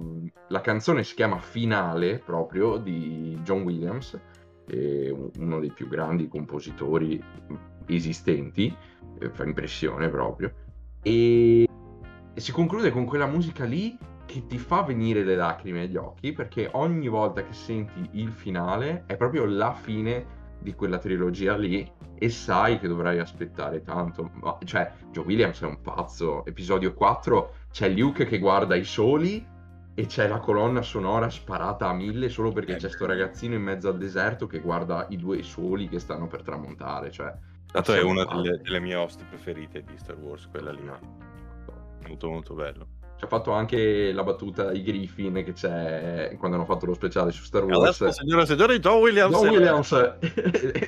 [0.49, 4.19] la canzone si chiama Finale proprio di John Williams,
[5.37, 7.23] uno dei più grandi compositori
[7.87, 8.75] esistenti,
[9.19, 10.53] eh, fa impressione proprio,
[11.01, 11.67] e
[12.35, 16.69] si conclude con quella musica lì che ti fa venire le lacrime agli occhi perché
[16.73, 21.89] ogni volta che senti il finale è proprio la fine di quella trilogia lì
[22.21, 24.29] e sai che dovrai aspettare tanto.
[24.33, 26.45] Ma, cioè, Joe Williams è un pazzo.
[26.45, 29.45] Episodio 4 c'è Luke che guarda i soli
[29.95, 33.89] e c'è la colonna sonora sparata a mille solo perché c'è sto ragazzino in mezzo
[33.89, 37.09] al deserto che guarda i due soli che stanno per tramontare.
[37.09, 37.33] Cioè,
[37.71, 40.89] Tanto è una delle, delle, mie host preferite di Star Wars, quella lì.
[42.07, 42.98] Molto molto bello.
[43.19, 47.31] Ci ha fatto anche la battuta i Griffin che c'è quando hanno fatto lo speciale
[47.31, 47.99] su Star Wars.
[47.99, 49.35] Adesso, signora e signori, John Williams.
[49.35, 50.17] John Williams no,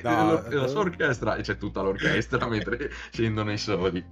[0.02, 4.02] la eh, sua orchestra, e c'è tutta l'orchestra mentre scendono i soli.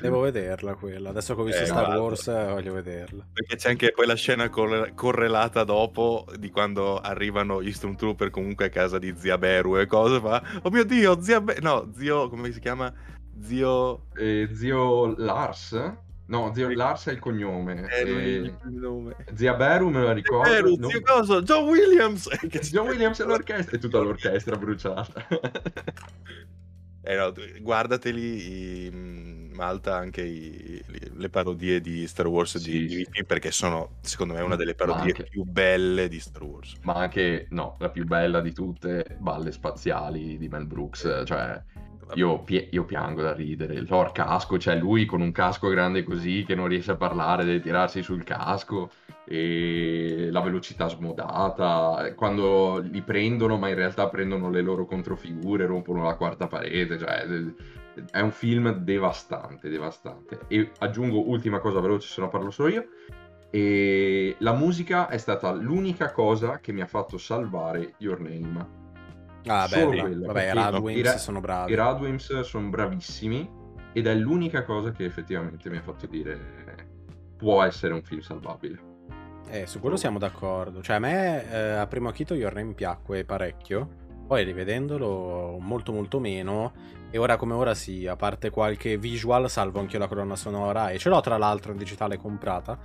[0.00, 1.10] Devo vederla quella.
[1.10, 2.02] Adesso che ho visto eh, Star guarda.
[2.02, 3.26] Wars voglio vederla.
[3.30, 8.64] Perché c'è anche poi la scena corre- correlata dopo di quando arrivano gli Stormtrooper comunque
[8.64, 10.42] a casa di zia Beru e cose fa.
[10.62, 11.60] Oh mio Dio, zia Beru.
[11.60, 12.90] No, zio, come si chiama?
[13.38, 14.06] Zio...
[14.16, 16.08] Eh, zio Lars?
[16.30, 17.88] No, zio Lars è il cognome.
[17.88, 18.34] Eh, e...
[18.36, 19.16] il nome.
[19.34, 20.48] Zia Beru me la ricordo.
[20.48, 20.88] Beru, no?
[20.88, 21.42] zio cosa?
[21.42, 22.28] John Williams!
[22.70, 25.26] John Williams è l'orchestra, è tutta l'orchestra bruciata.
[27.02, 33.24] eh no, guardateli in Malta anche i, le parodie di Star Wars sì, di, sì.
[33.24, 36.76] perché sono secondo me una delle parodie anche, più belle di Star Wars.
[36.82, 41.60] Ma anche, no, la più bella di tutte, Balle Spaziali di Mel Brooks, cioè
[42.14, 43.84] io, io, piango da ridere.
[43.86, 47.60] Lord casco, cioè lui con un casco grande così che non riesce a parlare, deve
[47.60, 48.90] tirarsi sul casco
[49.24, 56.02] e la velocità smodata, quando li prendono ma in realtà prendono le loro controfigure, rompono
[56.02, 57.24] la quarta parete, cioè
[58.10, 60.40] è un film devastante, devastante.
[60.48, 62.84] E aggiungo ultima cosa veloce, se no parlo solo io.
[63.50, 68.79] E la musica è stata l'unica cosa che mi ha fatto salvare Your Name
[69.46, 71.72] Ah, beh, vabbè, i Radwimps ra- sono bravi.
[71.72, 73.48] I Radwimps sono bravissimi
[73.92, 76.88] ed è l'unica cosa che effettivamente mi ha fatto dire
[77.40, 78.88] può essere un film salvabile.
[79.48, 80.82] Eh, su quello siamo d'accordo.
[80.82, 83.88] Cioè, a me eh, a primo acchito Your Name piacque parecchio,
[84.26, 86.72] poi rivedendolo molto molto meno,
[87.10, 90.98] e ora come ora sì, a parte qualche visual, salvo anch'io la colonna sonora, e
[90.98, 92.78] ce l'ho tra l'altro in digitale comprata,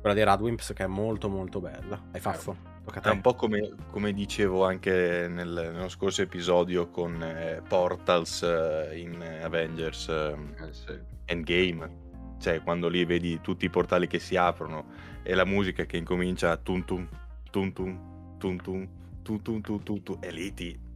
[0.00, 2.02] quella di Radwimps che è molto molto bella.
[2.10, 2.56] Hai faffo?
[2.92, 8.98] È un po' come, come dicevo anche nel, nello scorso episodio con eh, Portals eh,
[8.98, 10.36] in Avengers eh,
[10.70, 10.98] sì.
[11.26, 12.08] Endgame.
[12.40, 14.86] Cioè, quando lì vedi tutti i portali che si aprono
[15.22, 17.08] e la musica che incomincia a tun tun,
[17.50, 18.88] tun tun, tun tun,
[19.22, 20.88] tun tun, tun tun, tun tun, e lì ti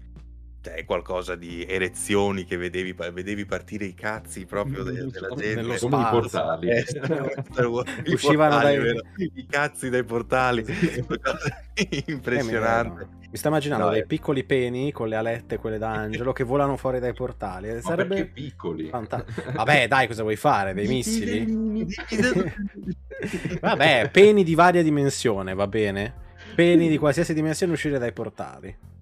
[0.65, 5.75] cioè, qualcosa di erezioni che vedevi, vedevi partire i cazzi proprio de, della gente nello
[5.75, 6.71] i portali.
[6.71, 6.85] Eh,
[8.13, 9.33] uscivano portali, dai...
[9.35, 10.65] i cazzi dai portali.
[12.07, 16.45] Impressionante eh, mi sto immaginando no, dei piccoli peni con le alette quelle d'angelo che
[16.45, 17.81] volano fuori dai portali.
[17.83, 18.89] Sarebbe Ma piccoli.
[18.89, 19.23] Fanta...
[19.53, 20.73] vabbè dai cosa vuoi fare?
[20.73, 21.87] Dei missili.
[23.61, 26.23] Vabbè peni di varia dimensione va bene?
[26.55, 28.93] Peni di qualsiasi dimensione uscire dai portali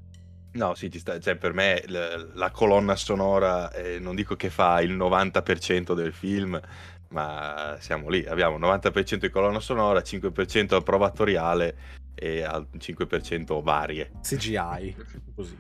[0.55, 4.51] No, sì, ci sta, cioè per me la, la colonna sonora, eh, non dico che
[4.51, 6.61] fa il 90% del film,
[7.09, 11.77] ma siamo lì, abbiamo 90% di colonna sonora, 5% approvatoriale
[12.15, 14.11] e al 5% varie.
[14.23, 14.97] CGI.
[15.35, 15.57] Così.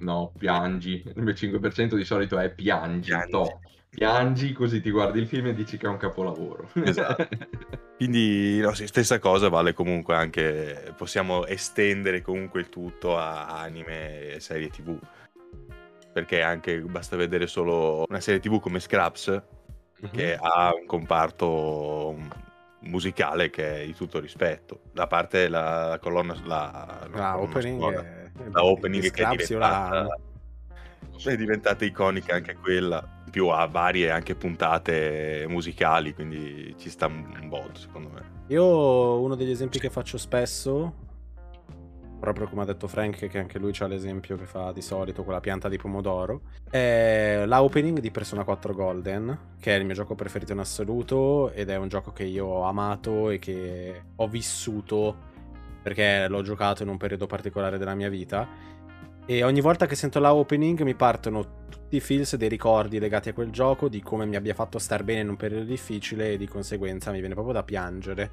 [0.00, 1.02] No, piangi.
[1.04, 3.10] Il 5% di solito è piangi.
[3.10, 3.28] piangi.
[3.90, 6.70] Piangi così ti guardi il film e dici che è un capolavoro.
[6.84, 7.28] Esatto.
[7.96, 14.34] Quindi no, sì, stessa cosa vale comunque anche, possiamo estendere comunque il tutto a anime
[14.34, 14.98] e serie tv.
[16.12, 20.12] Perché anche basta vedere solo una serie tv come Scraps, mm-hmm.
[20.12, 22.16] che ha un comparto
[22.80, 24.80] musicale che è di tutto rispetto.
[24.92, 28.30] Da parte la colonna, la, la, la opening, è...
[28.50, 30.06] la opening che è diventata,
[31.28, 37.48] è diventata iconica anche quella più a varie anche puntate musicali, quindi ci sta un
[37.48, 38.38] botto secondo me.
[38.48, 40.94] Io uno degli esempi che faccio spesso,
[42.18, 45.32] proprio come ha detto Frank, che anche lui ha l'esempio che fa di solito con
[45.32, 49.94] la pianta di pomodoro, è la opening di Persona 4 Golden, che è il mio
[49.94, 54.26] gioco preferito in assoluto ed è un gioco che io ho amato e che ho
[54.26, 55.28] vissuto
[55.82, 58.46] perché l'ho giocato in un periodo particolare della mia vita
[59.30, 63.28] E ogni volta che sento la opening mi partono tutti i feels dei ricordi legati
[63.28, 66.36] a quel gioco, di come mi abbia fatto star bene in un periodo difficile e
[66.36, 68.32] di conseguenza mi viene proprio da piangere.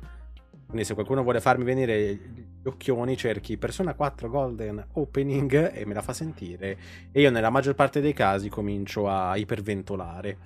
[0.65, 5.93] Quindi se qualcuno vuole farmi venire gli occhioni cerchi Persona 4 Golden Opening e me
[5.93, 6.77] la fa sentire
[7.11, 10.37] e io nella maggior parte dei casi comincio a iperventolare.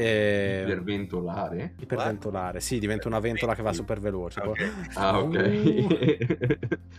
[0.00, 1.74] Eh, iperventolare?
[1.78, 4.40] Iperventolare, sì, diventa una ventola che va super veloce.
[4.40, 4.70] Okay.
[4.94, 5.86] Ah, ok.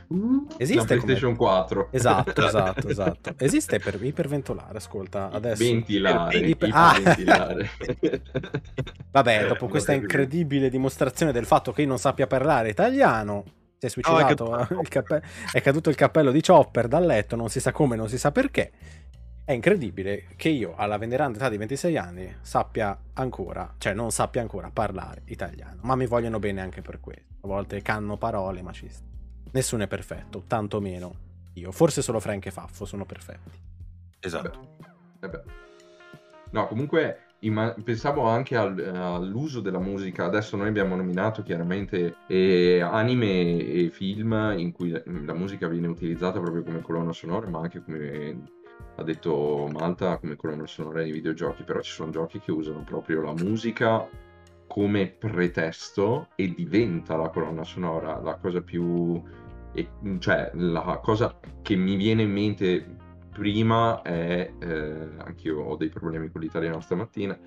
[0.07, 0.47] Uh.
[0.57, 1.49] Esiste La PlayStation come...
[1.49, 1.87] 4.
[1.91, 3.33] Esatto, esatto, esatto.
[3.37, 5.63] Esiste per iperventolare, ascolta, adesso.
[5.63, 6.37] Ventilare.
[6.37, 6.69] Iper...
[6.69, 7.69] Iperventilare.
[7.79, 8.59] Ah.
[9.11, 13.43] Vabbè, dopo questa incredibile dimostrazione del fatto che io non sappia parlare italiano,
[13.77, 14.87] si è suicidato, oh, è, caduto...
[14.89, 15.21] Cappe...
[15.51, 18.31] è caduto il cappello di Chopper dal letto, non si sa come, non si sa
[18.31, 18.71] perché.
[19.51, 24.39] È incredibile che io, alla veneranda età di 26 anni, sappia ancora, cioè non sappia
[24.39, 25.81] ancora parlare italiano.
[25.81, 27.33] Ma mi vogliono bene anche per questo.
[27.41, 29.03] A volte canno parole, ma ci sta.
[29.51, 31.15] Nessuno è perfetto, tantomeno
[31.55, 31.73] io.
[31.73, 33.59] Forse solo Frank e Faffo sono perfetti.
[34.21, 34.77] Esatto.
[35.19, 35.41] Eh beh.
[36.51, 37.17] No, comunque
[37.83, 40.23] pensavo anche al, all'uso della musica.
[40.23, 46.39] Adesso noi abbiamo nominato chiaramente eh, anime e film in cui la musica viene utilizzata
[46.39, 48.59] proprio come colonna sonora, ma anche come
[48.95, 53.21] ha detto Malta come colonna sonora dei videogiochi, però ci sono giochi che usano proprio
[53.21, 54.07] la musica
[54.67, 58.19] come pretesto e diventa la colonna sonora.
[58.19, 59.21] La cosa più...
[60.19, 62.95] Cioè, la cosa che mi viene in mente
[63.31, 64.53] prima è...
[64.59, 67.37] Eh, anch'io ho dei problemi con l'italiano stamattina,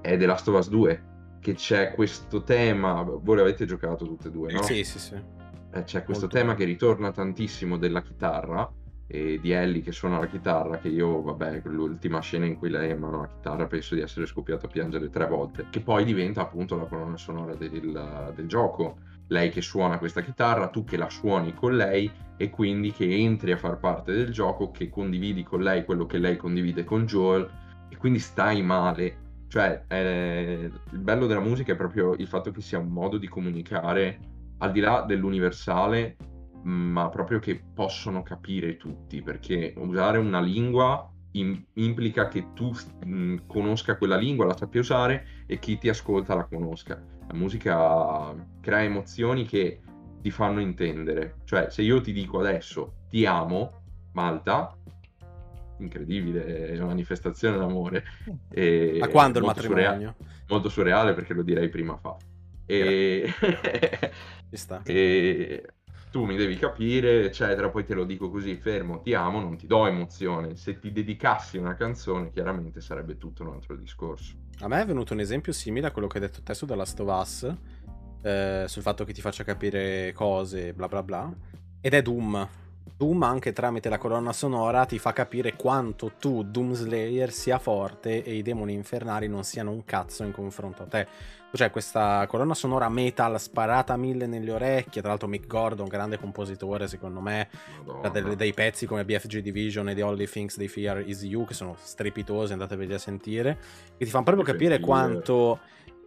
[0.00, 1.04] è The Last of Us 2,
[1.40, 3.02] che c'è questo tema...
[3.02, 4.62] Voi l'avete giocato tutte e due, no?
[4.62, 5.14] Sì, sì, sì.
[5.14, 6.58] Eh, c'è questo Molto tema bello.
[6.58, 8.70] che ritorna tantissimo della chitarra
[9.10, 12.96] e di Ellie che suona la chitarra, che io, vabbè, l'ultima scena in cui lei
[12.96, 16.76] mano la chitarra penso di essere scoppiato a piangere tre volte, che poi diventa appunto
[16.76, 18.98] la colonna sonora del, del gioco.
[19.28, 23.52] Lei che suona questa chitarra, tu che la suoni con lei e quindi che entri
[23.52, 27.48] a far parte del gioco, che condividi con lei quello che lei condivide con Joel
[27.88, 29.26] e quindi stai male.
[29.48, 33.26] Cioè, eh, il bello della musica è proprio il fatto che sia un modo di
[33.26, 34.18] comunicare
[34.58, 36.16] al di là dell'universale
[36.62, 42.72] ma proprio che possono capire tutti, perché usare una lingua in, implica che tu
[43.04, 47.02] mh, conosca quella lingua, la sappia usare e chi ti ascolta la conosca.
[47.26, 49.80] La musica crea emozioni che
[50.20, 51.36] ti fanno intendere.
[51.44, 54.76] Cioè, se io ti dico adesso ti amo, Malta,
[55.78, 58.04] incredibile, è una manifestazione d'amore.
[58.50, 59.84] E Ma quando il matrimonio?
[59.84, 60.14] Surreale,
[60.48, 62.16] molto surreale perché lo direi prima fa.
[62.66, 63.32] E...
[64.84, 65.62] E
[66.10, 69.66] tu mi devi capire, eccetera, poi te lo dico così, fermo, ti amo, non ti
[69.66, 70.56] do emozione.
[70.56, 74.34] Se ti dedicassi una canzone, chiaramente sarebbe tutto un altro discorso.
[74.60, 76.98] A me è venuto un esempio simile a quello che hai detto te su Last
[77.00, 77.54] Us,
[78.22, 81.32] eh, sul fatto che ti faccia capire cose, bla bla bla,
[81.80, 82.48] ed è Doom.
[82.96, 88.22] Doom anche tramite la colonna sonora ti fa capire quanto tu, Doom Slayer, sia forte
[88.22, 91.06] e i demoni infernali non siano un cazzo in confronto a te.
[91.50, 96.18] C'è questa colonna sonora metal sparata a mille nelle orecchie, tra l'altro Mick Gordon, grande
[96.18, 97.48] compositore secondo me,
[98.02, 101.46] ha dei, dei pezzi come BFG Division e The Only Things They Fear Is You
[101.46, 103.58] che sono strepitosi, andateveli a sentire,
[103.96, 105.58] che ti fanno proprio capire quanto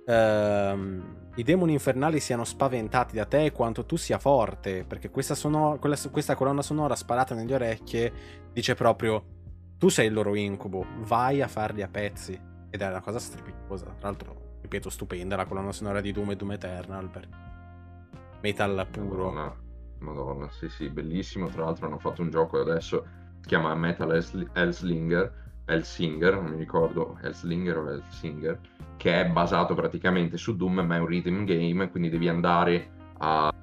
[0.06, 5.36] ehm, i demoni infernali siano spaventati da te e quanto tu sia forte, perché questa,
[5.36, 8.14] sonora, quella, questa colonna sonora sparata nelle orecchie
[8.52, 9.24] dice proprio
[9.78, 12.40] tu sei il loro incubo, vai a farli a pezzi.
[12.70, 16.36] Ed è una cosa strepitosa, tra l'altro, ripeto, stupenda la colonna sonora di Doom e
[16.36, 17.28] Doom Eternal, per
[18.42, 19.32] metal puro.
[19.32, 19.56] Madonna,
[20.00, 23.06] Madonna, sì sì, bellissimo, tra l'altro hanno fatto un gioco adesso,
[23.40, 24.12] si chiama Metal
[24.54, 28.60] Hellslinger, Hellsinger, non mi ricordo, Hellslinger o Hellsinger,
[28.98, 33.54] che è basato praticamente su Doom, ma è un rhythm game, quindi devi andare a,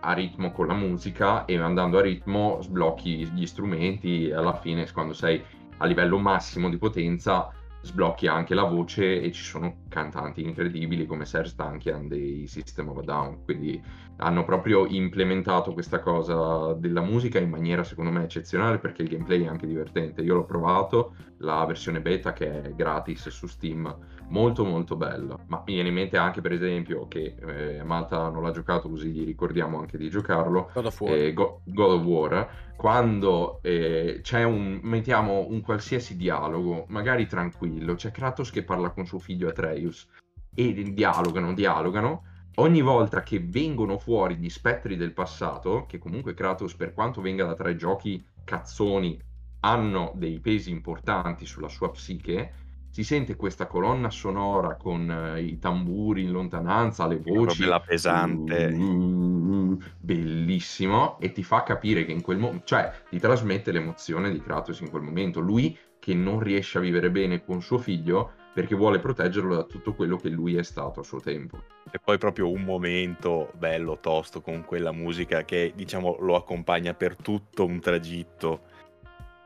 [0.00, 4.90] a, ritmo con la musica e andando a ritmo sblocchi gli strumenti e alla fine
[4.92, 5.42] quando sei
[5.78, 7.50] a livello massimo di potenza
[7.82, 12.98] sblocchi anche la voce e ci sono cantanti incredibili come Serge Tankian dei System of
[12.98, 13.82] a Down, quindi
[14.16, 19.42] hanno proprio implementato questa cosa della musica in maniera secondo me eccezionale perché il gameplay
[19.42, 20.22] è anche divertente.
[20.22, 23.94] Io l'ho provato, la versione beta che è gratis su Steam,
[24.28, 28.42] molto molto bella, ma mi viene in mente anche per esempio che eh, Malta non
[28.42, 32.02] l'ha giocato così gli ricordiamo anche di giocarlo, God of War, eh, Go- God of
[32.04, 38.90] War quando eh, c'è un, mettiamo un qualsiasi dialogo, magari tranquillo, c'è Kratos che parla
[38.90, 40.06] con suo figlio Atreus
[40.54, 42.22] e dialogano, dialogano,
[42.56, 47.44] ogni volta che vengono fuori gli spettri del passato, che comunque Kratos per quanto venga
[47.44, 49.20] da tre giochi cazzoni,
[49.60, 55.58] hanno dei pesi importanti sulla sua psiche, si sente questa colonna sonora con uh, i
[55.58, 57.64] tamburi in lontananza, le voci.
[57.64, 58.66] la pesante.
[58.66, 61.18] Uh, bellissimo.
[61.18, 64.90] E ti fa capire che in quel momento, cioè ti trasmette l'emozione di Kratos in
[64.90, 65.40] quel momento.
[65.40, 69.94] Lui che non riesce a vivere bene con suo figlio perché vuole proteggerlo da tutto
[69.94, 71.58] quello che lui è stato a suo tempo.
[71.90, 77.16] E poi proprio un momento bello, tosto, con quella musica che diciamo lo accompagna per
[77.16, 78.60] tutto un tragitto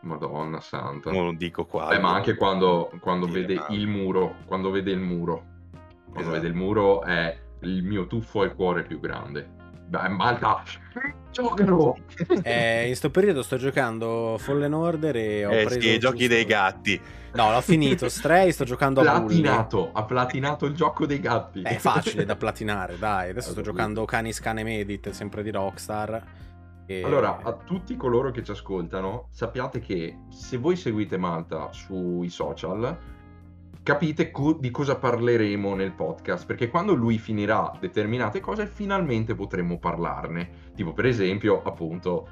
[0.00, 1.10] Madonna santa.
[1.10, 1.90] Non dico qua.
[1.90, 3.66] Eh, ma anche quando, quando vede ma...
[3.70, 5.44] il muro, quando vede il muro,
[6.04, 6.30] quando esatto.
[6.30, 9.56] vede il muro è il mio tuffo al cuore più grande.
[9.88, 10.62] Beh, Malta,
[11.30, 11.96] giocano!
[12.42, 15.80] Eh, in sto periodo sto giocando Fallen Order e ho eh, preso...
[15.80, 17.00] Sì, i giochi dei gatti.
[17.32, 21.62] No, l'ho finito, Stray, sto giocando a Platinato, ha platinato il gioco dei gatti.
[21.62, 23.30] È facile da platinare, dai.
[23.30, 26.22] Adesso sto giocando Canis Cane Medit, sempre di Rockstar
[26.84, 27.02] e...
[27.04, 32.96] Allora, a tutti coloro che ci ascoltano, sappiate che se voi seguite Malta sui social,
[33.88, 39.78] capite co- di cosa parleremo nel podcast, perché quando lui finirà determinate cose, finalmente potremo
[39.78, 40.50] parlarne.
[40.74, 42.28] Tipo, per esempio, appunto,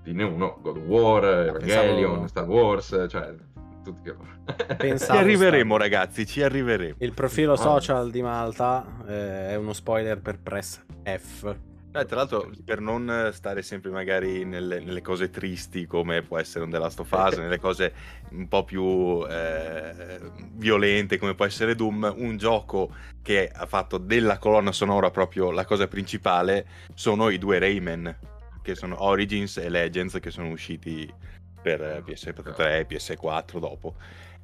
[0.00, 2.26] fine 1, God of War, ah, Evangelion, pensavo...
[2.26, 3.34] Star Wars, cioè
[3.82, 4.10] tutti
[4.78, 4.96] che...
[4.98, 6.94] ci arriveremo ragazzi, ci arriveremo.
[7.00, 11.54] Il profilo social di Malta eh, è uno spoiler per Press F.
[11.96, 16.64] Eh, tra l'altro, per non stare sempre magari nelle, nelle, cose tristi come può essere
[16.64, 17.92] un The Last of Us, nelle cose
[18.30, 20.18] un po' più eh,
[20.54, 22.92] violente come può essere Doom, un gioco
[23.22, 28.18] che ha fatto della colonna sonora proprio la cosa principale sono i due Rayman,
[28.60, 31.08] che sono Origins e Legends, che sono usciti
[31.62, 33.94] per PS3 e PS4 dopo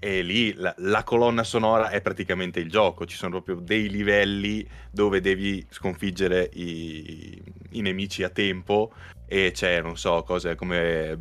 [0.01, 4.66] e lì la, la, colonna sonora è praticamente il gioco, ci sono proprio dei livelli
[4.90, 7.40] dove devi sconfiggere i,
[7.72, 8.92] i nemici a tempo
[9.26, 11.18] e c'è, non so, cose come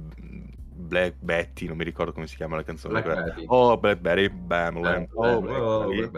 [0.89, 3.01] Black Betty, non mi ricordo come si chiama la canzone.
[3.01, 6.11] Black oh, Blackberry, bam, eh, oh, oh,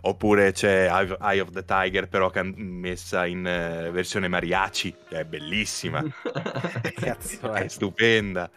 [0.00, 5.24] Oppure c'è Eye of the Tiger, però can- messa in uh, versione mariachi, che è
[5.24, 6.02] bellissima.
[6.94, 8.50] Cazzo, è stupenda.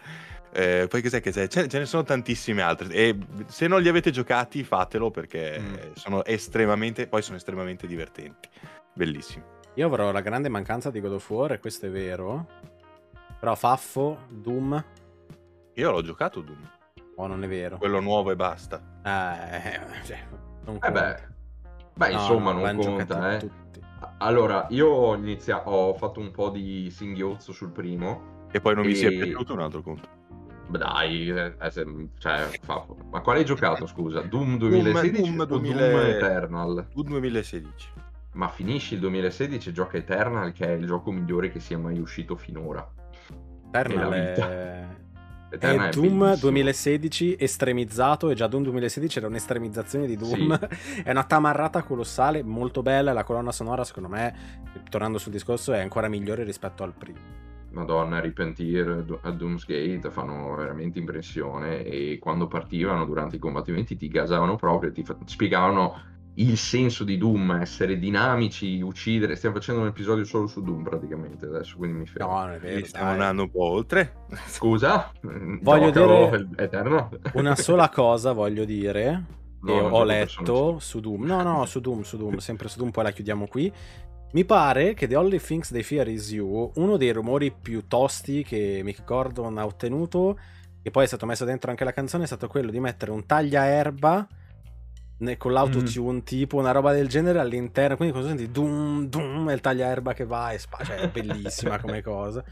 [0.54, 1.48] Eh, poi cos'è che c'è?
[1.48, 2.90] Ce, ce, ne sono tantissime altre.
[2.90, 5.92] E se non li avete giocati, fatelo perché mm.
[5.94, 7.08] sono estremamente.
[7.08, 8.50] Poi sono estremamente divertenti.
[8.94, 9.44] Bellissimi.
[9.76, 12.48] Io avrò la grande mancanza di God of War, e questo è vero.
[13.40, 14.84] Però Faffo, Doom.
[15.74, 16.70] Io l'ho giocato Doom.
[17.16, 17.78] Oh, non è vero.
[17.78, 18.82] Quello nuovo e basta.
[19.04, 20.20] Eh, cioè,
[20.66, 21.30] non eh beh.
[21.94, 23.40] Beh, no, insomma, non conta, eh.
[23.40, 23.82] Tutti.
[24.18, 28.48] Allora, io ho iniziato, ho fatto un po' di singhiozzo sul primo.
[28.52, 28.88] E poi non e...
[28.88, 30.20] mi sia piaciuto un altro conto.
[30.78, 31.54] Dai, eh,
[32.18, 32.86] cioè, fa...
[33.10, 34.22] ma quale hai giocato, scusa?
[34.22, 35.90] Doom 2016 Doom, Doom, 2000...
[35.90, 36.88] Doom Eternal?
[36.94, 37.90] Doom 2016.
[38.34, 42.00] Ma finisci il 2016 e gioca Eternal, che è il gioco migliore che sia mai
[42.00, 42.88] uscito finora.
[43.68, 44.88] Eternal è...
[45.54, 46.36] Eternal è, Doom bellissimo.
[46.38, 51.02] 2016 estremizzato e già Doom 2016 era un'estremizzazione di Doom sì.
[51.04, 54.34] è una tamarrata colossale molto bella la colonna sonora secondo me
[54.90, 61.00] tornando sul discorso è ancora migliore rispetto al primo Madonna, Repentir a Doomsgate fanno veramente
[61.00, 67.04] impressione e quando partivano durante i combattimenti ti gasavano proprio, ti, fa- spiegavano il senso
[67.04, 69.36] di Doom, essere dinamici, uccidere.
[69.36, 72.32] Stiamo facendo un episodio solo su Doom praticamente adesso, quindi mi fermo.
[72.32, 72.86] No, non è vero.
[72.86, 74.14] Stiamo andando un po' oltre.
[74.48, 75.12] Scusa?
[75.22, 77.10] Voglio dire Eterno.
[77.34, 79.40] una sola cosa, voglio dire.
[79.64, 81.24] No, ho letto su Doom.
[81.24, 83.72] No, no, su Doom, su Doom, sempre su Doom, poi la chiudiamo qui.
[84.34, 88.44] Mi pare che The Only Things They Fear Is You, uno dei rumori più tosti
[88.44, 90.40] che Mick Gordon ha ottenuto,
[90.82, 93.26] e poi è stato messo dentro anche la canzone, è stato quello di mettere un
[93.26, 94.28] tagliaerba
[95.38, 96.24] con l'autotune, mm.
[96.24, 97.96] tipo una roba del genere all'interno.
[97.96, 98.50] Quindi cosa senti?
[98.50, 100.84] Dum, dum, è il tagliaerba che va e spa.
[100.84, 102.44] Cioè, è bellissima come cosa.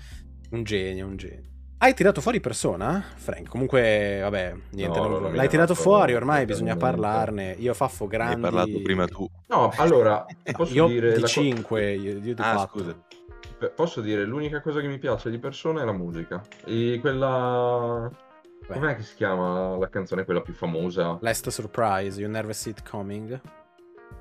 [0.51, 1.49] Un genio, un genio.
[1.81, 3.47] Hai tirato fuori persona, Frank?
[3.47, 4.99] Comunque, vabbè, niente.
[4.99, 5.21] No, non...
[5.21, 7.55] non L'hai tirato fuori, ormai bisogna parlarne.
[7.57, 8.33] Io faffo grandi.
[8.35, 9.25] Hai parlato prima tu.
[9.47, 11.13] No, allora, posso io dire...
[11.13, 12.67] di 5, io, io di ah, 4.
[12.67, 13.71] scusa.
[13.73, 16.43] Posso dire, l'unica cosa che mi piace di persona è la musica.
[16.65, 18.11] E quella...
[18.67, 18.73] Beh.
[18.73, 21.17] Com'è che si chiama la canzone quella più famosa?
[21.21, 23.39] Last Surprise, You Never See It Coming.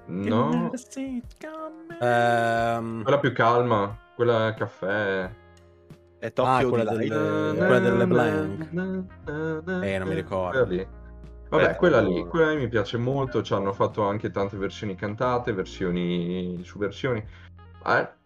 [0.06, 0.24] No.
[0.24, 2.00] You never see it coming.
[2.00, 3.02] Um...
[3.02, 5.28] Quella più calma, quella caffè.
[6.18, 8.68] È Tokyo ah, quella, del, quella delle Blank.
[9.84, 10.66] Eh, non mi ricordo.
[10.66, 10.86] Quella
[11.48, 13.40] Vabbè, quella lì, quella lì mi piace molto.
[13.40, 17.24] Ci hanno fatto anche tante versioni cantate, versioni su versioni.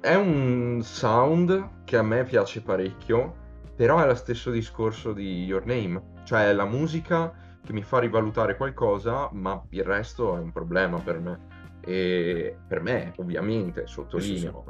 [0.01, 3.34] È un sound che a me piace parecchio,
[3.76, 6.20] però è lo stesso discorso di Your Name.
[6.24, 7.32] Cioè, è la musica
[7.64, 11.40] che mi fa rivalutare qualcosa, ma il resto è un problema per me.
[11.80, 14.64] E per me, ovviamente, sottolineo.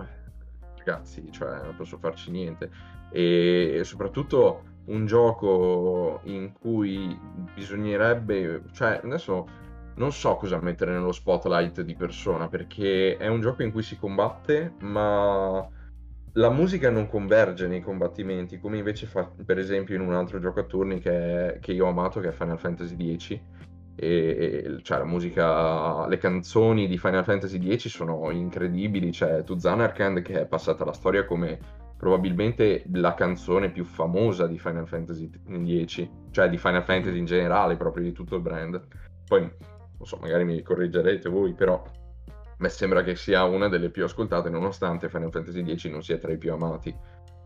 [0.77, 2.71] Ragazzi, cioè, non posso farci niente
[3.13, 7.17] e soprattutto un gioco in cui
[7.55, 9.47] bisognerebbe, cioè adesso
[9.95, 13.99] non so cosa mettere nello spotlight di persona perché è un gioco in cui si
[13.99, 15.69] combatte, ma
[16.37, 20.61] la musica non converge nei combattimenti, come invece fa per esempio in un altro gioco
[20.61, 23.31] a turni che, che io ho amato, che è Final Fantasy X.
[23.95, 29.11] E, e, cioè la musica, le canzoni di Final Fantasy X sono incredibili.
[29.11, 31.59] C'è To Zanarkand che è passata alla storia come
[32.03, 35.31] probabilmente la canzone più famosa di Final Fantasy
[35.85, 38.85] X, cioè di Final Fantasy in generale, proprio di tutto il brand.
[39.25, 41.81] Poi, non so, magari mi correggerete voi, però
[42.59, 46.33] me sembra che sia una delle più ascoltate, nonostante Final Fantasy X non sia tra
[46.33, 46.93] i più amati.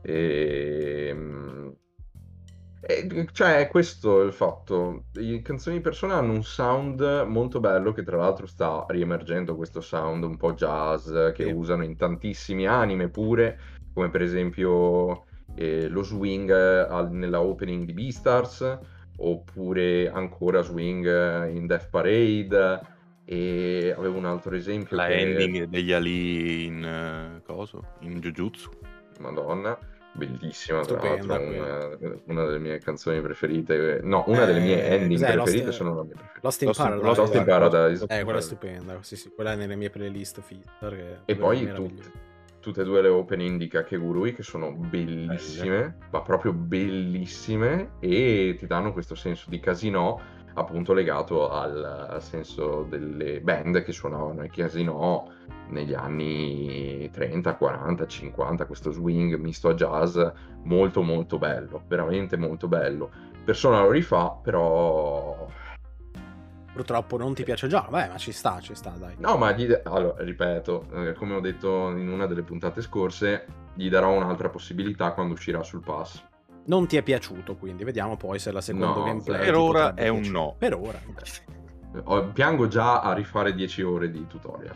[0.00, 1.14] E...
[2.80, 5.04] e cioè, è questo il fatto.
[5.12, 9.82] Le canzoni di persona hanno un sound molto bello, che tra l'altro sta riemergendo questo
[9.82, 11.50] sound un po' jazz che sì.
[11.50, 15.24] usano in tantissimi anime pure come per esempio
[15.54, 18.78] eh, lo swing al, nella opening di Beastars,
[19.16, 22.80] oppure ancora swing in Death Parade,
[23.24, 24.96] e avevo un altro esempio.
[24.96, 25.14] La che...
[25.14, 28.68] ending degli Ali in uh, coso, in Jujutsu.
[29.20, 29.78] Madonna,
[30.12, 34.00] bellissima, tra l'altro, una, una, delle mie canzoni preferite.
[34.02, 36.40] No, una eh, delle mie eh, ending preferite Lost, sono la mia preferita.
[36.42, 37.06] Lost in, Lost Paradise.
[37.06, 38.06] Lost in Paradise.
[38.10, 40.42] Eh, quella è stupenda, sì, sì, quella è nelle mie playlist.
[40.42, 40.68] Fit,
[41.24, 42.25] e poi tutte
[42.66, 45.94] tutte e due le opening di Kakegurui che sono bellissime, Belle.
[46.10, 50.20] ma proprio bellissime e ti danno questo senso di casino
[50.54, 55.30] appunto legato al, al senso delle band che suonavano ai casino
[55.68, 60.18] negli anni 30, 40, 50, questo swing misto a jazz
[60.64, 63.10] molto molto bello, veramente molto bello.
[63.44, 65.46] Persona lo rifà, però
[66.76, 69.14] purtroppo non ti piace già, beh, ma ci sta, ci sta, dai.
[69.18, 69.66] No, ma gli...
[69.84, 75.12] allora, ripeto, eh, come ho detto in una delle puntate scorse, gli darò un'altra possibilità
[75.12, 76.22] quando uscirà sul pass.
[76.66, 79.40] Non ti è piaciuto, quindi vediamo poi se la seconda no, gameplay.
[79.40, 80.54] Per ora è un no.
[80.58, 81.00] Per ora.
[82.32, 84.74] piango già a rifare 10 ore di tutorial.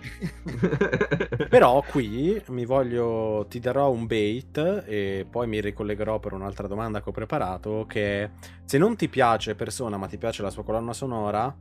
[1.51, 3.44] Però qui mi voglio.
[3.48, 7.84] Ti darò un bait e poi mi ricollegherò per un'altra domanda che ho preparato.
[7.88, 8.30] Che
[8.64, 11.53] se non ti piace Persona, ma ti piace la sua colonna sonora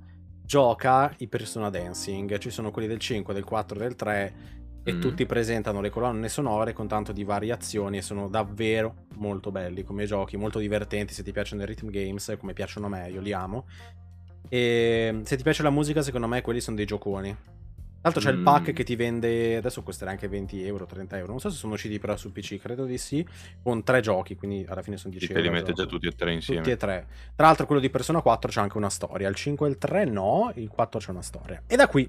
[0.49, 2.39] gioca i Persona Dancing.
[2.39, 4.33] Ci sono quelli del 5, del 4, del 3
[4.83, 4.99] e mm.
[4.99, 10.07] tutti presentano le colonne sonore con tanto di variazioni e sono davvero molto belli come
[10.07, 13.31] giochi, molto divertenti se ti piacciono i rhythm games, come piacciono a me, io li
[13.31, 13.67] amo.
[14.49, 17.37] E se ti piace la musica, secondo me quelli sono dei gioconi.
[18.01, 18.37] Tra l'altro c'è mm.
[18.37, 21.57] il pack che ti vende, adesso costerà anche 20 euro, 30 euro, non so se
[21.57, 23.27] sono usciti però su PC, credo di sì,
[23.61, 25.43] con tre giochi, quindi alla fine sono 10 Ti euro.
[25.43, 26.61] Te li mette già tutti e tre insieme.
[26.61, 27.07] Tutti e tre.
[27.35, 30.05] Tra l'altro quello di Persona 4 c'è anche una storia, il 5 e il 3
[30.05, 31.61] no, il 4 c'è una storia.
[31.67, 32.07] E da qui,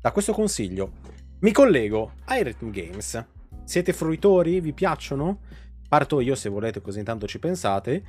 [0.00, 0.92] da questo consiglio,
[1.38, 3.24] mi collego ai Rhythm Games.
[3.62, 4.60] Siete fruitori?
[4.60, 5.40] Vi piacciono?
[5.88, 8.02] Parto io se volete, così intanto ci pensate.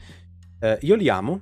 [0.59, 1.39] Eh, io li amo,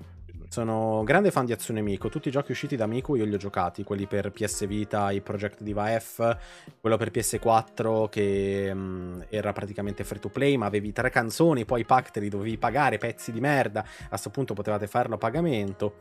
[0.55, 3.37] sono grande fan di Azione Mico, tutti i giochi usciti da Mico io li ho
[3.37, 6.37] giocati, quelli per PS Vita, i Project Diva F,
[6.79, 11.81] quello per PS4 che mh, era praticamente free to play, ma avevi tre canzoni, poi
[11.81, 15.17] i pack te li dovevi pagare, pezzi di merda, a questo punto potevate farlo a
[15.17, 15.95] pagamento.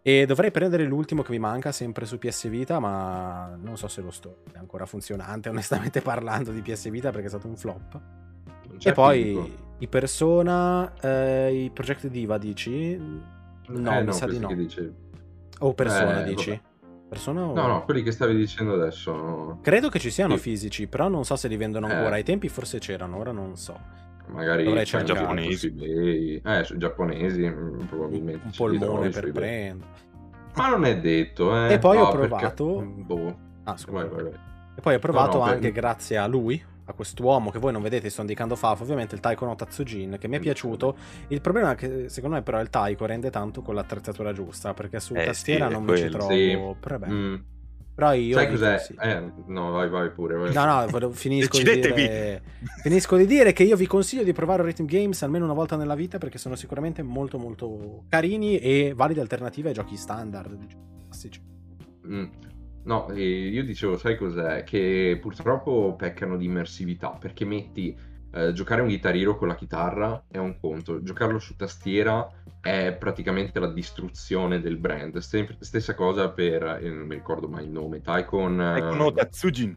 [0.00, 4.00] E dovrei prendere l'ultimo che mi manca sempre su PS Vita, ma non so se
[4.00, 8.00] lo sto è ancora funzionante, onestamente parlando di PS Vita perché è stato un flop.
[8.82, 13.36] E poi i Persona, eh, i Project Diva dici?
[13.68, 14.52] No, eh, mi no, sa di no.
[14.54, 14.92] Dice...
[15.60, 16.60] O persona, eh, dici?
[17.08, 17.54] Persona o...
[17.54, 19.58] No, no, quelli che stavi dicendo adesso.
[19.62, 20.42] Credo che ci siano sì.
[20.42, 21.92] fisici, però non so se li vendono eh.
[21.92, 22.14] ancora.
[22.16, 23.78] Ai tempi forse c'erano, ora non so.
[24.28, 26.40] Magari Dovrei cioè, giapponesi.
[26.44, 27.50] Eh, su giapponesi
[27.88, 28.40] probabilmente.
[28.44, 30.06] Un polmone per prendere.
[30.54, 31.72] Ma non è detto, eh.
[31.74, 32.74] E poi no, ho provato...
[32.74, 33.02] Perché...
[33.02, 33.38] Boh.
[33.64, 33.92] Ah, scusa.
[33.92, 34.32] Vai, vai, vai.
[34.76, 35.72] E poi ho provato no, no, anche per...
[35.72, 39.44] grazie a lui, a quest'uomo che voi non vedete, sto indicando Fafo, ovviamente il Taiko
[39.44, 40.96] no Tatsujin, che mi è piaciuto.
[41.28, 44.98] Il problema è che secondo me però il Taiko rende tanto con l'attrezzatura giusta, perché
[44.98, 46.32] su eh, tastiera sì, non mi ci trovo.
[46.32, 46.58] Sì.
[46.80, 47.34] Però, mm.
[47.94, 48.38] però io...
[48.38, 48.86] Sai cos'è?
[49.00, 50.36] Eh, no, vai, vai pure.
[50.36, 50.54] Vai.
[50.54, 52.42] No, no, finisco di, dire,
[52.82, 55.94] finisco di dire che io vi consiglio di provare Rhythm Games almeno una volta nella
[55.94, 60.56] vita, perché sono sicuramente molto molto carini e valide alternative ai giochi standard,
[61.04, 61.42] classici.
[62.06, 62.24] Mm.
[62.88, 64.64] No, io dicevo, sai cos'è?
[64.64, 67.94] Che purtroppo peccano di immersività, perché metti
[68.32, 72.26] eh, giocare un chitarrino con la chitarra è un conto, giocarlo su tastiera
[72.62, 75.18] è praticamente la distruzione del brand.
[75.18, 78.56] stessa cosa per, eh, non mi ricordo mai il nome, Taikon...
[78.56, 79.76] Taikon no Tatsujin.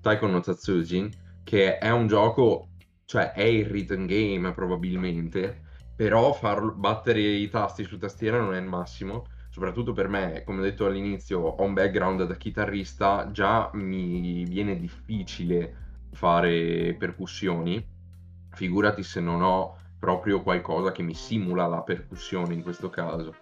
[0.00, 1.10] Taikon no Tatsujin,
[1.42, 2.68] che è un gioco,
[3.04, 5.60] cioè è il rhythm game probabilmente,
[5.96, 10.58] però far battere i tasti su tastiera non è il massimo soprattutto per me, come
[10.58, 17.86] ho detto all'inizio, ho un background da chitarrista, già mi viene difficile fare percussioni,
[18.50, 23.36] figurati se non ho proprio qualcosa che mi simula la percussione in questo caso.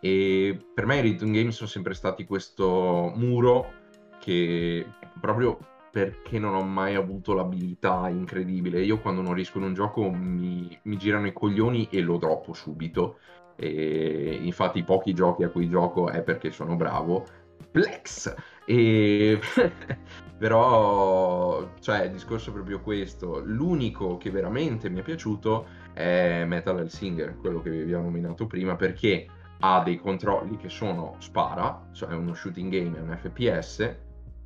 [0.00, 3.72] E per me i rhythm game sono sempre stati questo muro
[4.20, 4.86] che
[5.20, 5.58] proprio
[5.90, 8.80] perché non ho mai avuto l'abilità incredibile.
[8.80, 12.54] Io quando non riesco in un gioco mi, mi girano i coglioni e lo droppo
[12.54, 13.18] subito.
[13.60, 17.26] E infatti pochi giochi a cui gioco è perché sono bravo.
[17.70, 18.34] Plex!
[18.64, 19.40] E...
[20.38, 23.42] Però, cioè, il discorso è proprio questo.
[23.44, 28.76] L'unico che veramente mi è piaciuto è Metal Hellsinger, quello che vi avevo nominato prima,
[28.76, 29.26] perché
[29.60, 33.96] ha dei controlli che sono spara, cioè uno shooting game, è un FPS,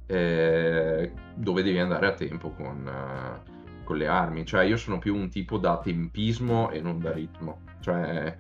[0.06, 4.46] eh, dove devi andare a tempo con, uh, con, le armi.
[4.46, 7.60] Cioè io sono più un tipo da tempismo e non da ritmo.
[7.80, 8.34] Cioè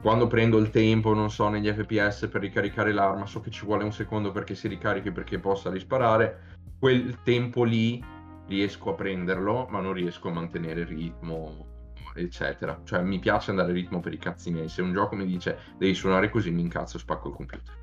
[0.00, 3.84] quando prendo il tempo, non so, negli FPS per ricaricare l'arma, so che ci vuole
[3.84, 8.02] un secondo perché si ricarichi perché possa risparare, quel tempo lì
[8.46, 11.66] riesco a prenderlo, ma non riesco a mantenere il ritmo
[12.14, 12.80] eccetera.
[12.84, 14.68] Cioè mi piace andare a ritmo per i cazzi miei.
[14.68, 17.76] Se un gioco mi dice devi suonare così, mi incazzo e spacco il computer.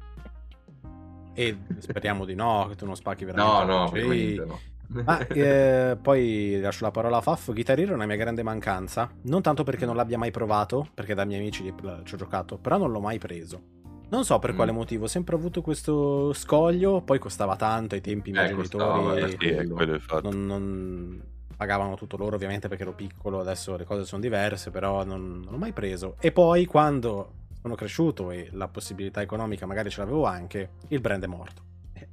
[1.34, 3.66] E speriamo di no, che tu non spacchi veramente.
[3.66, 4.60] No, no, veramente no.
[4.88, 7.52] Ma eh, poi lascio la parola a Faf.
[7.54, 9.10] Guitar Hero è una mia grande mancanza.
[9.24, 11.74] Non tanto perché non l'abbia mai provato, perché da miei amici
[12.04, 13.74] ci ho giocato, però non l'ho mai preso.
[14.10, 14.56] Non so per mm.
[14.56, 18.56] quale motivo, ho sempre avuto questo scoglio, poi costava tanto ai tempi i miei eh,
[18.56, 18.84] genitori.
[18.84, 21.24] Costava, sì, non, non,
[21.56, 25.52] pagavano tutto loro ovviamente perché ero piccolo, adesso le cose sono diverse, però non, non
[25.52, 26.16] l'ho mai preso.
[26.20, 27.32] E poi quando
[27.62, 31.64] sono cresciuto e la possibilità economica magari ce l'avevo anche, il brand è morto.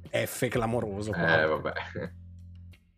[0.09, 1.11] F clamoroso.
[1.13, 1.73] Eh, vabbè.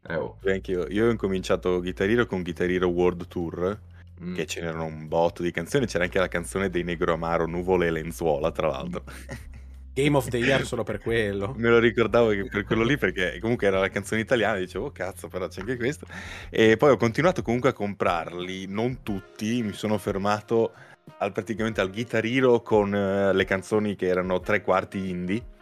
[0.07, 0.37] Eh, oh.
[0.45, 0.87] Anch'io.
[0.89, 3.79] Io ho incominciato Guitar Hero con Guitar Hero World Tour,
[4.23, 4.35] mm.
[4.35, 7.87] che ce n'erano un botto di canzoni, c'era anche la canzone dei Negro Amaro, Nuvole
[7.87, 9.03] e Lenzuola, tra l'altro.
[9.95, 11.53] Game of the Year solo per quello.
[11.55, 15.29] Me lo ricordavo per quello lì perché comunque era la canzone italiana, dicevo oh, cazzo
[15.29, 16.05] però c'è anche questo.
[16.49, 20.73] E poi ho continuato comunque a comprarli, non tutti, mi sono fermato
[21.19, 25.53] al, praticamente al Guitar Hero con uh, le canzoni che erano tre quarti indie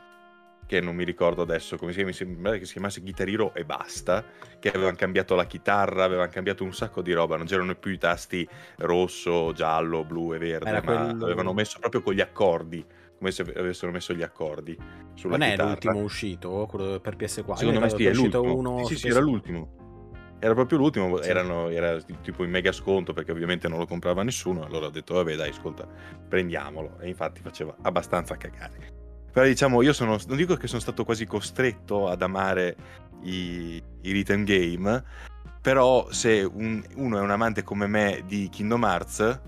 [0.66, 3.54] che non mi ricordo adesso come si chiama, mi sembra che si chiamasse Guitar Hero
[3.54, 4.24] e basta,
[4.60, 7.98] che avevano cambiato la chitarra, avevano cambiato un sacco di roba, non c'erano più i
[7.98, 8.48] tasti
[8.78, 11.26] rosso, giallo, blu e verde, Era ma quello...
[11.26, 12.86] avevano messo proprio con gli accordi
[13.18, 14.78] come se avessero messo gli accordi
[15.14, 15.64] sulla non chitarra.
[15.64, 19.08] è l'ultimo uscito quello per PS4 secondo me sì, è l'ultimo uno sì, sì, sì,
[19.08, 19.82] era l'ultimo
[20.44, 21.30] era proprio l'ultimo, sì.
[21.30, 25.14] Erano, era tipo in mega sconto perché ovviamente non lo comprava nessuno, allora ho detto
[25.14, 25.88] vabbè dai ascolta
[26.28, 28.93] prendiamolo e infatti faceva abbastanza cagare.
[29.34, 32.76] Però diciamo io sono, non dico che sono stato quasi costretto ad amare
[33.24, 35.04] i, i rhythm game,
[35.60, 39.42] però se un, uno è un amante come me di Kingdom Hearts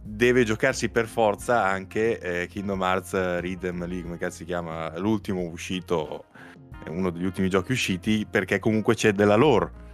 [0.00, 5.40] deve giocarsi per forza anche eh, Kingdom Hearts Rhythm lì, come cazzo si chiama, l'ultimo
[5.40, 6.26] uscito,
[6.86, 9.84] uno degli ultimi giochi usciti, perché comunque c'è della lore.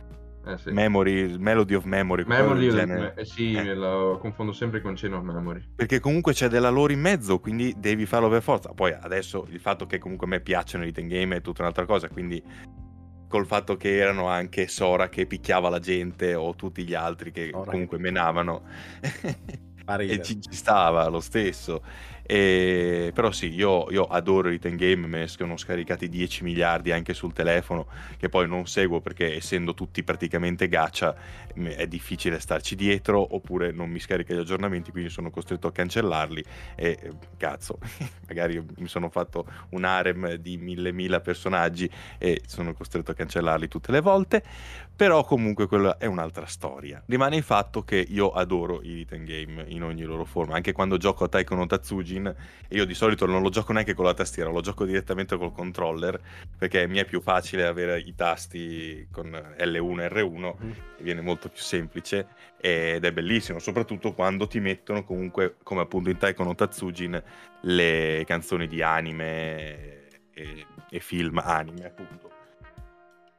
[0.45, 0.71] Eh sì.
[0.71, 2.25] Memory, Melody of Memory.
[2.27, 3.75] Memory of Memory, eh sì, eh.
[3.75, 5.63] lo confondo sempre con Chain of Memory.
[5.77, 8.73] Perché comunque c'è della lore in mezzo, quindi devi farlo per forza.
[8.73, 11.87] Poi adesso il fatto che comunque a me piacciono i rhythm game è tutta un'altra
[11.87, 12.43] cosa, quindi
[13.29, 17.49] col fatto che erano anche Sora che picchiava la gente o tutti gli altri che
[17.51, 17.71] Sora.
[17.71, 18.63] comunque menavano.
[19.99, 21.83] e ci, ci, stava lo stesso.
[22.25, 26.93] E, però sì, io, io adoro i ten game, me ne sono scaricati 10 miliardi
[26.93, 31.15] anche sul telefono, che poi non seguo perché essendo tutti praticamente gacha
[31.55, 36.43] è difficile starci dietro, oppure non mi scarica gli aggiornamenti, quindi sono costretto a cancellarli
[36.77, 36.99] e
[37.37, 37.79] cazzo,
[38.27, 43.69] magari mi sono fatto un harem di mille mila personaggi e sono costretto a cancellarli
[43.69, 44.43] tutte le volte,
[44.95, 47.03] però comunque quella è un'altra storia.
[47.07, 50.97] Rimane il fatto che io adoro i rhythm game in ogni loro forma, anche quando
[50.97, 52.27] gioco a Taiko no Tatsujin
[52.69, 55.53] e io di solito non lo gioco neanche con la tastiera, lo gioco direttamente col
[55.53, 56.21] controller
[56.57, 60.71] perché mi è più facile avere i tasti con L1 e R1 mm.
[61.01, 62.29] viene molto più semplice
[62.61, 67.23] ed è bellissimo, soprattutto quando ti mettono comunque come appunto in Taiko no Tatsujin
[67.63, 72.32] le canzoni di anime e, e film anime appunto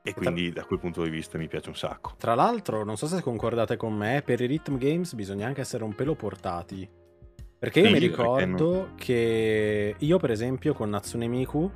[0.05, 2.13] e quindi da quel punto di vista mi piace un sacco.
[2.17, 5.85] Tra l'altro, non so se concordate con me, per i rhythm games bisogna anche essere
[5.85, 6.87] un pelo portati.
[7.57, 8.95] Perché io sì, mi ricordo non...
[8.95, 11.71] che io, per esempio, con Natsune Miku,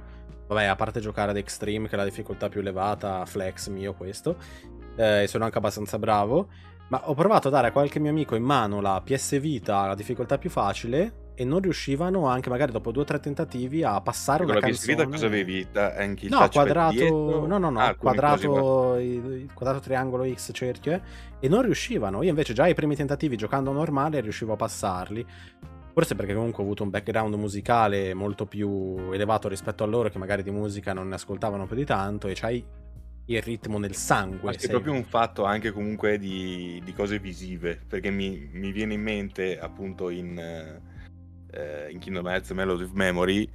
[0.47, 4.35] vabbè, a parte giocare ad Extreme, che è la difficoltà più elevata, flex mio questo,
[4.97, 6.49] eh, e sono anche abbastanza bravo,
[6.89, 9.95] ma ho provato a dare a qualche mio amico in mano la PS Vita, la
[9.95, 14.43] difficoltà più facile, e non riuscivano anche magari dopo due o tre tentativi a passare
[14.43, 14.95] una canzone.
[14.95, 15.67] Con la cosa avevi?
[15.71, 21.01] Anche no, quadrato, no, no, no, ah, quadrato, il quadrato triangolo X cerchio eh,
[21.39, 22.23] e non riuscivano.
[22.23, 25.25] Io invece già ai primi tentativi giocando normale riuscivo a passarli.
[25.93, 30.17] Forse perché comunque ho avuto un background musicale molto più elevato rispetto a loro che
[30.17, 32.65] magari di musica non ne ascoltavano più di tanto e c'hai
[33.25, 34.39] il ritmo nel sangue.
[34.41, 38.95] Ma è proprio un fatto anche comunque di, di cose visive, perché mi, mi, viene
[38.95, 40.79] in mente appunto in
[41.51, 43.49] eh, in Kingdom Hearts Melody of Memory,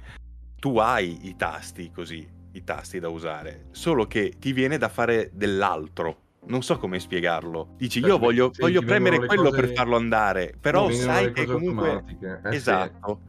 [0.55, 5.29] tu hai i tasti così, i tasti da usare, solo che ti viene da fare
[5.33, 6.21] dell'altro.
[6.45, 7.75] Non so come spiegarlo.
[7.77, 9.61] Dici, io voglio, sì, voglio premere quello cose...
[9.61, 12.03] per farlo andare, però sai che comunque...
[12.19, 13.21] Eh, esatto.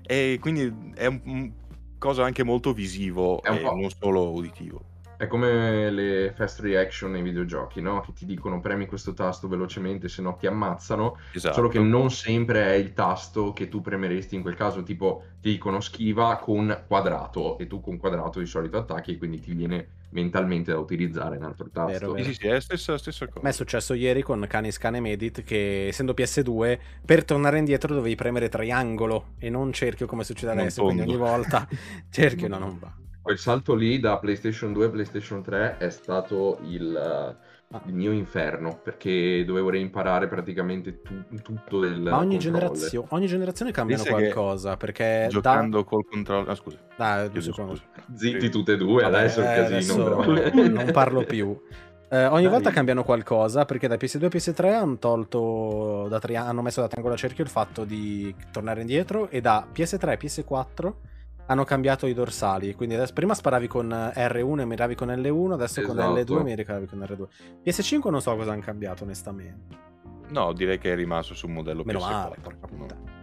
[0.00, 0.06] Sì.
[0.06, 1.52] E quindi è un,
[1.98, 4.84] cosa anche molto visivo e non solo uditivo.
[5.22, 8.00] È come le fast reaction nei videogiochi, no?
[8.00, 11.16] Che ti dicono premi questo tasto velocemente, se no ti ammazzano.
[11.32, 11.54] Esatto.
[11.54, 14.82] Solo che non sempre è il tasto che tu premeresti in quel caso.
[14.82, 19.38] Tipo, ti dicono schiva con quadrato e tu con quadrato di solito attacchi e quindi
[19.38, 21.92] ti viene mentalmente da utilizzare un altro tasto.
[21.92, 22.24] Vero, vero.
[22.24, 23.38] Sì, sì, è la stessa, stessa cosa.
[23.38, 27.94] A me è successo ieri con Canis Cane Medit che essendo PS2 per tornare indietro
[27.94, 31.68] dovevi premere triangolo e non cerchio come succede adesso, quindi ogni volta
[32.10, 33.01] cerchio no, non va.
[33.22, 37.80] Quel salto lì da PlayStation 2 a PlayStation 3 è stato il, ah.
[37.86, 43.70] il mio inferno perché dovevo reimparare praticamente tu, tutto del Ma ogni, generazio- ogni generazione
[43.70, 45.84] cambiano Pensa qualcosa perché giocando da...
[45.84, 47.82] col controllo ah scusa ah, scusa.
[48.12, 51.56] zitti tutte e due Vabbè, adesso è il casino adesso non parlo più
[52.12, 52.52] eh, ogni Dai.
[52.52, 56.88] volta cambiano qualcosa perché da PS2 a PS3 hanno tolto da tri- hanno messo da
[56.88, 60.92] triangolo a cerchio il fatto di tornare indietro e da PS3 a PS4
[61.46, 62.74] hanno cambiato i dorsali.
[62.74, 65.96] Quindi adesso, prima sparavi con R1 e miravi con L1, adesso esatto.
[65.96, 67.26] con L2 mi ricavi con R2.
[67.64, 69.90] PS5 non so cosa hanno cambiato, onestamente.
[70.28, 72.10] No, direi che è rimasto sul modello Meno PS4.
[72.10, 73.20] male, porca puttana.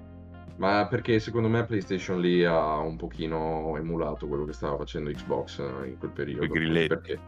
[0.58, 5.60] Ma perché secondo me PlayStation lì ha un pochino emulato quello che stava facendo Xbox
[5.86, 6.44] in quel periodo.
[6.44, 6.88] I grilletti.
[6.88, 7.20] Perché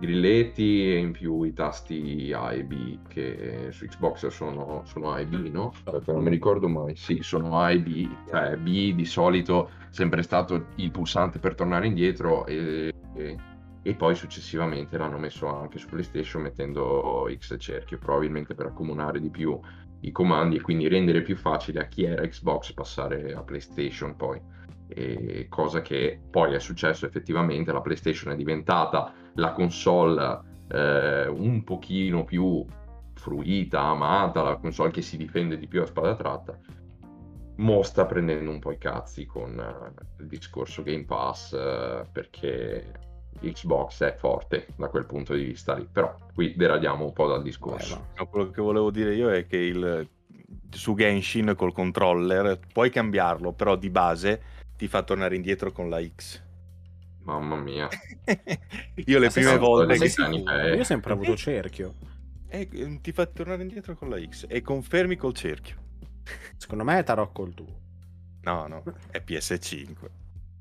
[0.00, 5.20] grilletti e in più i tasti A e B che su Xbox sono, sono A
[5.20, 5.74] e B, no?
[6.06, 6.96] Non mi ricordo mai.
[6.96, 8.08] Sì, sono A e B.
[8.28, 13.36] Cioè B di solito sempre stato il pulsante per tornare indietro e, e,
[13.82, 19.28] e, poi successivamente l'hanno messo anche su PlayStation mettendo X cerchio, probabilmente per accomunare di
[19.28, 19.58] più
[20.00, 24.40] i comandi e quindi rendere più facile a chi era Xbox passare a PlayStation poi.
[24.92, 31.62] E cosa che poi è successo effettivamente, la PlayStation è diventata la console eh, un
[31.64, 32.64] pochino più
[33.14, 36.58] fruita, amata, la console che si difende di più a spada tratta,
[37.56, 42.92] mo sta prendendo un po' i cazzi con uh, il discorso Game Pass uh, perché
[43.40, 47.42] Xbox è forte da quel punto di vista lì, però qui deradiamo un po' dal
[47.42, 48.06] discorso.
[48.16, 50.08] no, quello che volevo dire io è che il,
[50.70, 54.42] su Genshin col controller puoi cambiarlo, però di base
[54.80, 56.42] ti fa tornare indietro con la X.
[57.24, 57.86] Mamma mia.
[58.94, 60.22] io le prime volte che...
[60.22, 61.96] Io ho sempre avuto cerchio.
[62.48, 65.76] E eh, ti fa tornare indietro con la X e confermi col cerchio.
[66.56, 67.80] Secondo me è tarocco il tuo.
[68.40, 69.94] No, no, è PS5.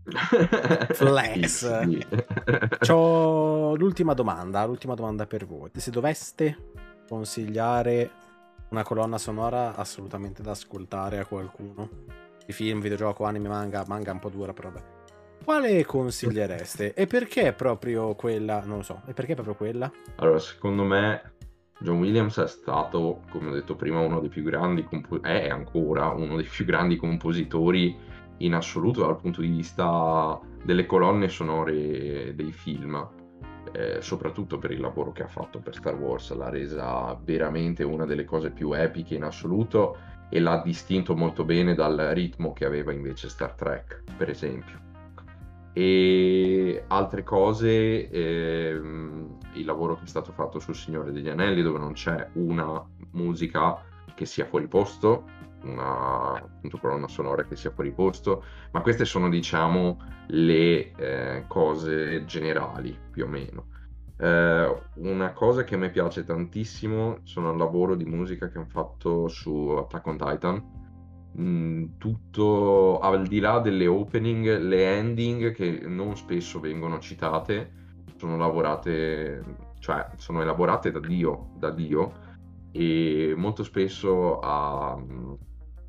[0.95, 2.77] Flex.
[2.79, 5.69] C'ho l'ultima domanda, l'ultima domanda per voi.
[5.75, 6.71] Se doveste
[7.07, 8.11] consigliare
[8.71, 11.89] una colonna sonora assolutamente da ascoltare a qualcuno,
[12.49, 14.85] di film, videogioco, anime, manga, manga un po' dura, però vabbè.
[15.43, 16.95] Quale consigliereste?
[16.95, 18.63] E perché proprio quella?
[18.65, 19.91] Non lo so, e perché proprio quella?
[20.15, 21.33] Allora, secondo me
[21.79, 26.07] John Williams è stato, come ho detto prima, uno dei più grandi, compo- è ancora
[26.07, 27.95] uno dei più grandi compositori
[28.37, 33.07] in assoluto dal punto di vista delle colonne sonore dei film,
[33.73, 38.05] eh, soprattutto per il lavoro che ha fatto per Star Wars, l'ha resa veramente una
[38.05, 39.97] delle cose più epiche in assoluto
[40.29, 44.87] e l'ha distinto molto bene dal ritmo che aveva invece Star Trek, per esempio
[45.73, 51.79] e altre cose, ehm, il lavoro che è stato fatto sul Signore degli Anelli, dove
[51.79, 53.81] non c'è una musica
[54.13, 55.23] che sia fuori posto,
[55.63, 62.25] una appunto, colonna sonora che sia fuori posto, ma queste sono diciamo le eh, cose
[62.25, 63.67] generali più o meno.
[64.19, 68.67] Eh, una cosa che a me piace tantissimo sono il lavoro di musica che hanno
[68.67, 70.79] fatto su Attack on Titan,
[71.37, 77.71] Mm, tutto al di là delle opening, le ending che non spesso vengono citate,
[78.17, 79.43] sono lavorate,
[79.79, 82.27] cioè sono elaborate da Dio, da Dio
[82.71, 84.91] e molto spesso a,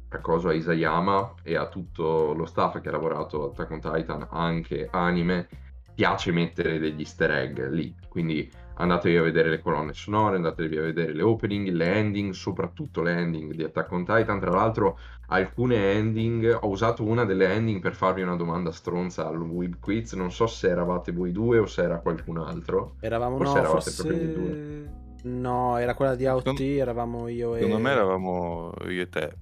[0.08, 4.28] a cosa Isayama e a tutto lo staff che ha lavorato a Attack on Titan,
[4.30, 5.48] anche anime,
[5.94, 10.82] piace mettere degli easter egg lì, quindi andatevi a vedere le colonne sonore, andatevi a
[10.82, 14.40] vedere le opening, le ending, soprattutto le ending di Attack on Titan.
[14.40, 19.40] Tra l'altro, alcune ending, ho usato una delle ending per farvi una domanda stronza al
[19.40, 20.14] Web Quiz.
[20.14, 22.96] Non so se eravate voi due o se era qualcun altro.
[23.00, 24.02] Eravamo Forse no, eravate forse...
[24.06, 24.98] proprio voi due.
[25.22, 27.60] No, era quella di AOT, eravamo io e.
[27.60, 29.36] Secondo me eravamo io e te.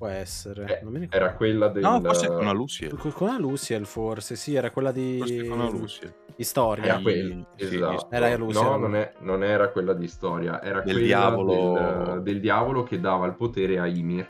[0.00, 0.80] Può essere.
[0.80, 1.82] Eh, era quella del...
[1.82, 2.96] No, forse con la Luciel.
[2.96, 5.18] Con la Luciel forse, sì, era quella di...
[5.18, 6.14] Forse con la Luciel.
[6.34, 6.84] Di storia.
[6.84, 8.06] Era quella, sì, esatto.
[8.10, 8.64] Era Luciel.
[8.64, 11.72] No, non, è, non, era quella di storia, era del quella diavolo...
[11.74, 14.26] Del, del, diavolo che dava il potere a Ymir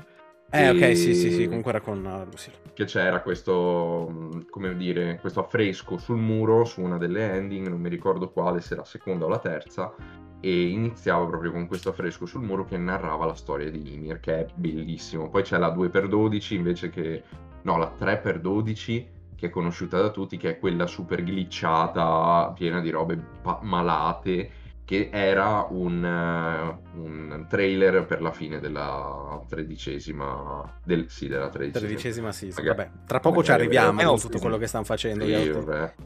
[0.51, 0.71] Eh, e...
[0.71, 2.57] ok, sì, sì, sì, comunque era con uh, Lucille.
[2.75, 7.89] Che c'era questo, come dire, questo affresco sul muro, su una delle ending, non mi
[7.89, 9.95] ricordo quale, se la seconda o la terza,
[10.41, 14.41] e iniziava proprio con questo affresco sul muro che narrava la storia di Ymir, che
[14.41, 15.29] è bellissimo.
[15.29, 17.23] Poi c'è la 2x12 invece che...
[17.63, 22.91] no, la 3x12 che è conosciuta da tutti, che è quella super glitchata, piena di
[22.91, 24.51] robe pa- malate,
[24.91, 31.87] che era un, uh, un, trailer per la fine della tredicesima, del, sì, della tredicesima,
[31.87, 32.65] tredicesima season.
[32.65, 35.25] Vabbè, tra poco ci arriviamo con tutto quello che stanno facendo.
[35.25, 35.53] Sì,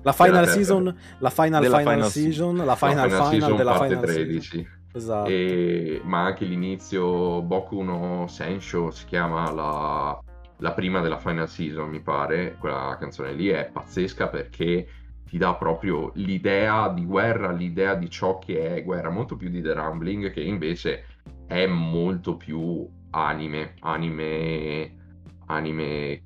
[0.03, 4.05] la final season, la final final, final season, la final final, final della parte final
[4.05, 4.41] 13.
[4.43, 4.83] Season.
[4.93, 5.31] Esatto.
[5.31, 10.21] E, ma anche l'inizio Boku no Sensho si chiama la,
[10.59, 12.57] la prima della final season, mi pare.
[12.61, 14.87] Quella canzone lì è pazzesca perché
[15.27, 19.61] ti dà proprio l'idea di guerra, l'idea di ciò che è guerra, molto più di
[19.63, 21.07] The Rumbling, che invece
[21.47, 24.97] è molto più anime, anime,
[25.47, 26.23] anime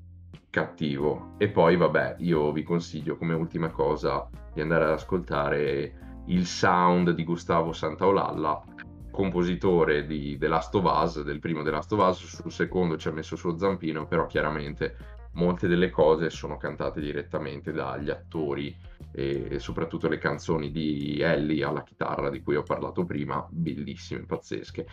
[0.50, 1.34] cattivo.
[1.38, 7.10] E poi, vabbè, io vi consiglio come ultima cosa di andare ad ascoltare il sound
[7.12, 8.62] di Gustavo Santaolalla,
[9.10, 13.08] compositore di The Last of Us, del primo The Last of Us, sul secondo ci
[13.08, 14.96] ha messo suo zampino, però chiaramente
[15.38, 18.76] molte delle cose sono cantate direttamente dagli attori
[19.12, 24.86] e soprattutto le canzoni di Ellie alla chitarra di cui ho parlato prima, bellissime, pazzesche.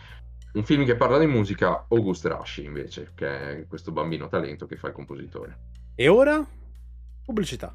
[0.54, 4.76] Un film che parla di musica, August Rush invece, che è questo bambino talento che
[4.76, 5.58] fa il compositore.
[5.94, 6.44] E ora?
[7.24, 7.74] Pubblicità.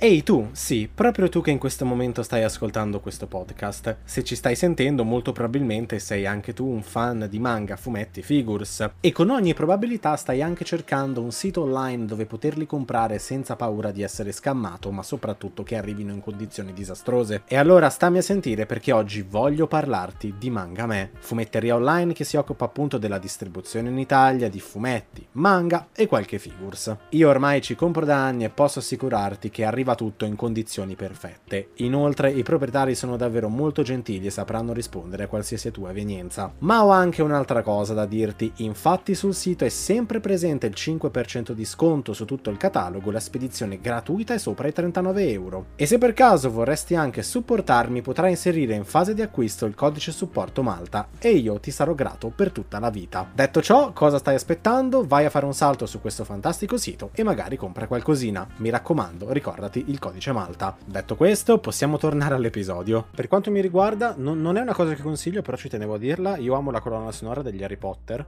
[0.00, 3.96] Ehi tu, sì, proprio tu che in questo momento stai ascoltando questo podcast.
[4.04, 8.90] Se ci stai sentendo, molto probabilmente sei anche tu un fan di manga, fumetti, figures.
[9.00, 13.90] E con ogni probabilità stai anche cercando un sito online dove poterli comprare senza paura
[13.90, 17.42] di essere scammato, ma soprattutto che arrivino in condizioni disastrose.
[17.48, 22.22] E allora stammi a sentire perché oggi voglio parlarti di Manga Me, fumetteria online che
[22.22, 26.96] si occupa appunto della distribuzione in Italia di fumetti, manga e qualche figures.
[27.10, 30.94] Io ormai ci compro da anni e posso assicurarti che arriva arriva tutto in condizioni
[30.94, 31.70] perfette.
[31.76, 36.52] Inoltre i proprietari sono davvero molto gentili e sapranno rispondere a qualsiasi tua evenienza.
[36.58, 41.52] Ma ho anche un'altra cosa da dirti, infatti sul sito è sempre presente il 5%
[41.52, 45.66] di sconto su tutto il catalogo, la spedizione gratuita è sopra i 39 euro.
[45.76, 50.12] E se per caso vorresti anche supportarmi potrai inserire in fase di acquisto il codice
[50.12, 53.28] supporto Malta e io ti sarò grato per tutta la vita.
[53.32, 55.06] Detto ciò, cosa stai aspettando?
[55.06, 58.46] Vai a fare un salto su questo fantastico sito e magari compra qualcosina.
[58.56, 60.76] Mi raccomando, ricordati usati il codice Malta.
[60.84, 63.06] Detto questo, possiamo tornare all'episodio.
[63.14, 65.98] Per quanto mi riguarda, non, non è una cosa che consiglio, però ci tenevo a
[65.98, 66.36] dirla.
[66.36, 68.26] Io amo la colonna sonora degli Harry Potter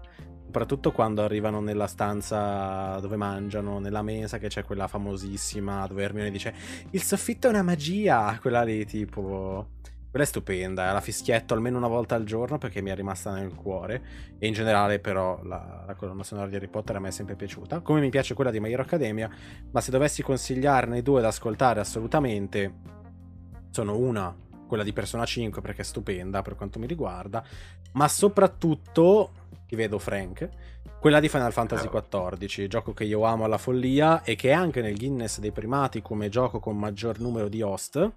[0.50, 6.28] soprattutto quando arrivano nella stanza dove mangiano, nella mesa che c'è quella famosissima dove Hermione
[6.28, 6.52] dice
[6.90, 9.78] il soffitto è una magia, quella lì tipo
[10.10, 13.54] quella è stupenda, la fischietto almeno una volta al giorno perché mi è rimasta nel
[13.54, 14.02] cuore.
[14.38, 17.36] E in generale però la, la colonna sonora di Harry Potter a me è sempre
[17.36, 19.30] piaciuta, come mi piace quella di My Hero Academia,
[19.70, 22.98] ma se dovessi consigliarne due da ascoltare assolutamente
[23.70, 24.36] sono una,
[24.66, 27.44] quella di Persona 5 perché è stupenda per quanto mi riguarda,
[27.92, 29.30] ma soprattutto,
[29.68, 30.48] ti vedo Frank,
[31.00, 34.82] quella di Final Fantasy XIV, gioco che io amo alla follia e che è anche
[34.82, 38.12] nel Guinness dei primati come gioco con maggior numero di host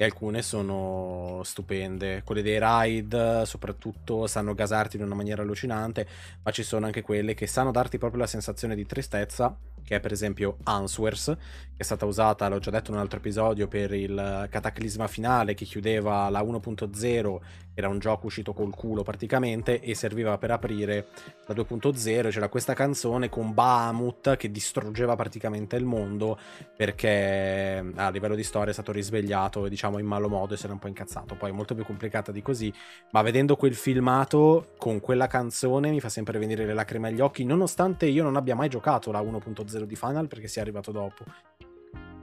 [0.00, 2.22] e alcune sono stupende.
[2.24, 6.06] Quelle dei ride, soprattutto, sanno gasarti in una maniera allucinante,
[6.40, 9.56] ma ci sono anche quelle che sanno darti proprio la sensazione di tristezza
[9.88, 13.20] che è per esempio Answers, che è stata usata, l'ho già detto in un altro
[13.20, 17.38] episodio, per il cataclisma finale che chiudeva la 1.0,
[17.80, 21.08] era un gioco uscito col culo praticamente, e serviva per aprire
[21.46, 22.30] la 2.0.
[22.30, 26.38] C'era questa canzone con Bahamut che distruggeva praticamente il mondo
[26.76, 30.72] perché a livello di storia è stato risvegliato, diciamo, in malo modo e si era
[30.72, 31.36] un po' incazzato.
[31.36, 32.72] Poi è molto più complicata di così,
[33.12, 37.44] ma vedendo quel filmato con quella canzone mi fa sempre venire le lacrime agli occhi,
[37.44, 41.24] nonostante io non abbia mai giocato la 1.0 0 di Final perché sia arrivato dopo.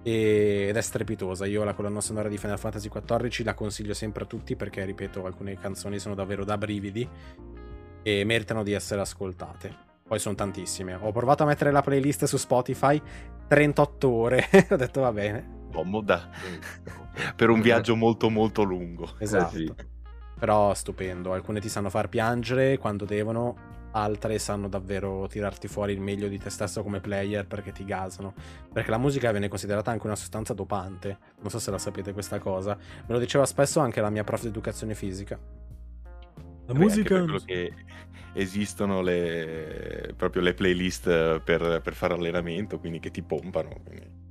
[0.07, 1.47] E, ed è strepitosa.
[1.47, 5.25] Io la colonna sonora di Final Fantasy XIV la consiglio sempre a tutti perché, ripeto,
[5.25, 7.09] alcune canzoni sono davvero da brividi
[8.03, 9.75] e meritano di essere ascoltate.
[10.07, 10.93] Poi sono tantissime.
[10.93, 13.01] Ho provato a mettere la playlist su Spotify
[13.47, 14.47] 38 ore.
[14.69, 15.63] Ho detto va bene.
[15.73, 16.29] Comoda.
[17.35, 19.15] per un viaggio molto molto lungo.
[19.17, 19.75] Esatto.
[20.37, 21.33] Però stupendo.
[21.33, 23.57] Alcune ti sanno far piangere quando devono,
[23.95, 28.33] altre sanno davvero tirarti fuori il meglio di te stesso come player perché ti gasano.
[28.71, 31.17] Perché la musica viene considerata anche una sostanza dopante.
[31.39, 32.75] Non so se la sapete questa cosa.
[32.75, 35.39] Me lo diceva spesso anche la mia prof di educazione fisica.
[36.67, 37.19] La Beh, musica...
[37.19, 37.73] Quello che
[38.33, 43.79] esistono le, proprio le playlist per, per fare allenamento, quindi che ti pompano.
[43.81, 44.23] Quindi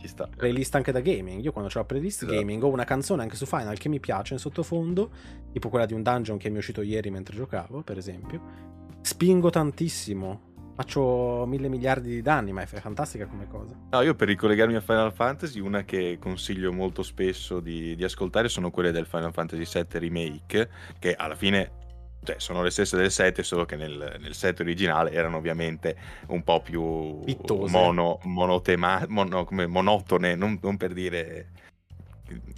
[0.00, 0.28] ci sta.
[0.34, 1.40] Playlist anche da gaming.
[1.40, 2.36] Io quando ho la playlist esatto.
[2.36, 5.10] gaming ho una canzone anche su Final che mi piace in sottofondo,
[5.52, 8.82] tipo quella di un dungeon che mi è uscito ieri mentre giocavo, per esempio.
[9.04, 13.76] Spingo tantissimo faccio mille miliardi di danni, ma è fantastica come cosa.
[13.90, 18.48] No, io per ricollegarmi a Final Fantasy, una che consiglio molto spesso di, di ascoltare
[18.48, 21.82] sono quelle del Final Fantasy VII Remake, che alla fine
[22.24, 25.96] cioè, sono le stesse del 7, solo che nel, nel 7 originale erano ovviamente
[26.28, 27.22] un po' più
[27.68, 31.50] mono, monotema, mono, come monotone, non, non, per dire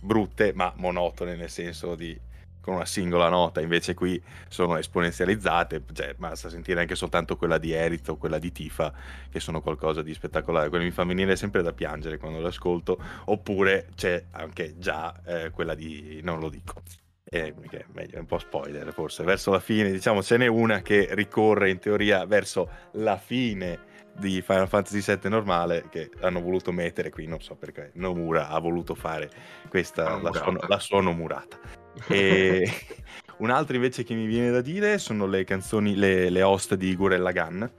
[0.01, 2.19] brutte, ma monotone nel senso di
[2.67, 7.71] con una singola nota, invece qui sono esponenzializzate, cioè, basta sentire anche soltanto quella di
[7.71, 8.93] Erit o quella di Tifa,
[9.31, 13.87] che sono qualcosa di spettacolare, quello mi fa venire sempre da piangere quando l'ascolto, oppure
[13.95, 16.19] c'è anche già eh, quella di...
[16.25, 16.83] non lo dico.
[17.23, 20.83] Eh, è meglio, è un po' spoiler forse, verso la fine, diciamo, ce n'è una
[20.83, 23.79] che ricorre in teoria verso la fine
[24.19, 28.59] di Final Fantasy VII normale che hanno voluto mettere qui, non so perché Nomura ha
[28.59, 29.31] voluto fare
[29.69, 31.85] questa, la sua, la sua Nomurata.
[32.09, 32.71] E
[33.39, 36.95] un altro invece che mi viene da dire sono le canzoni, le, le host di
[36.95, 37.71] Gurella Gun,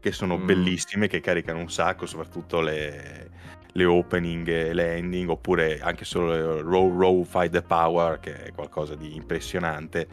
[0.00, 0.46] che sono mm.
[0.46, 3.30] bellissime, che caricano un sacco, soprattutto le,
[3.72, 8.52] le opening e le ending, oppure anche solo Row Row Fight the Power, che è
[8.52, 10.06] qualcosa di impressionante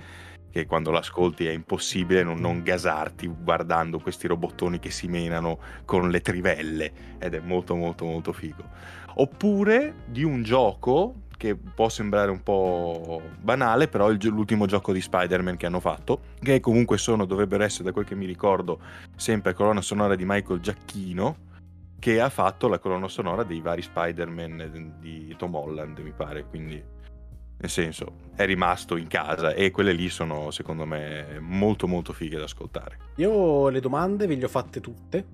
[0.53, 6.11] che quando l'ascolti è impossibile non, non, gasarti guardando questi robottoni che si menano con
[6.11, 8.63] le trivelle ed è molto molto molto figo.
[9.15, 15.01] Oppure di un gioco che può sembrare un po' banale, però è l'ultimo gioco di
[15.01, 18.79] Spider-Man che hanno fatto, che comunque sono, dovrebbero essere, da quel che mi ricordo,
[19.17, 21.35] sempre colonna sonora di Michael Giacchino,
[21.99, 26.81] che ha fatto la colonna sonora dei vari Spider-Man di Tom Holland, mi pare, quindi
[27.57, 32.37] nel senso è rimasto in casa e quelle lì sono secondo me molto molto fighe
[32.37, 32.97] da ascoltare.
[33.15, 35.25] Io le domande ve le ho fatte tutte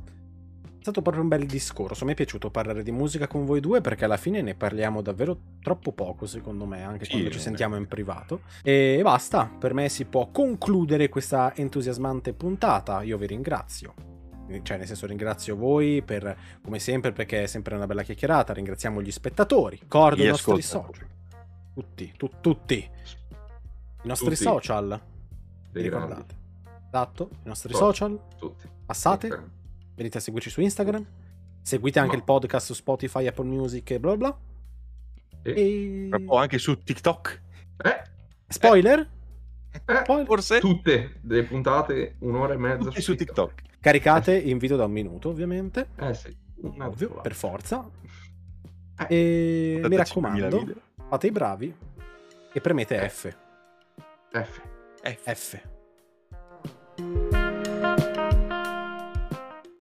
[0.79, 2.05] è stato proprio un bel discorso.
[2.05, 5.37] Mi è piaciuto parlare di musica con voi due perché alla fine ne parliamo davvero
[5.61, 8.43] troppo poco, secondo me, anche sì, quando ci sentiamo in privato.
[8.63, 13.01] E basta, per me si può concludere questa entusiasmante puntata.
[13.01, 13.93] Io vi ringrazio.
[14.63, 18.53] Cioè, nel senso, ringrazio voi per, come sempre, perché è sempre una bella chiacchierata.
[18.53, 19.77] Ringraziamo gli spettatori.
[19.81, 21.07] Ricordo i nostri social.
[21.73, 22.77] Tutti, tu, tutti.
[22.77, 24.43] I nostri tutti.
[24.43, 25.01] social.
[25.71, 26.37] Vi ricordate?
[26.87, 27.83] Esatto, i nostri tutti.
[27.83, 28.19] social.
[28.37, 28.69] Tutti.
[28.85, 29.27] Passate.
[29.27, 29.57] Tutti
[29.99, 31.05] venite a seguirci su Instagram.
[31.61, 32.19] Seguite anche no.
[32.19, 34.39] il podcast su Spotify, Apple Music e bla bla.
[35.43, 36.09] E...
[36.25, 37.41] O anche su TikTok.
[37.83, 38.01] Eh?
[38.47, 38.99] Spoiler?
[39.71, 40.25] Eh, Spoiler?
[40.25, 40.59] Forse?
[40.59, 43.55] Tutte le puntate, un'ora e mezza su, su TikTok.
[43.55, 43.79] TikTok.
[43.81, 45.89] Caricate in video da un minuto, ovviamente.
[45.97, 46.35] Eh sì.
[46.61, 47.89] Ovvio, per forza.
[49.07, 49.79] Eh.
[49.81, 50.65] E mi raccomando,
[51.07, 51.73] fate i bravi
[52.51, 53.35] e premete F.
[54.31, 54.61] F.
[55.01, 55.33] F.
[55.33, 55.78] F.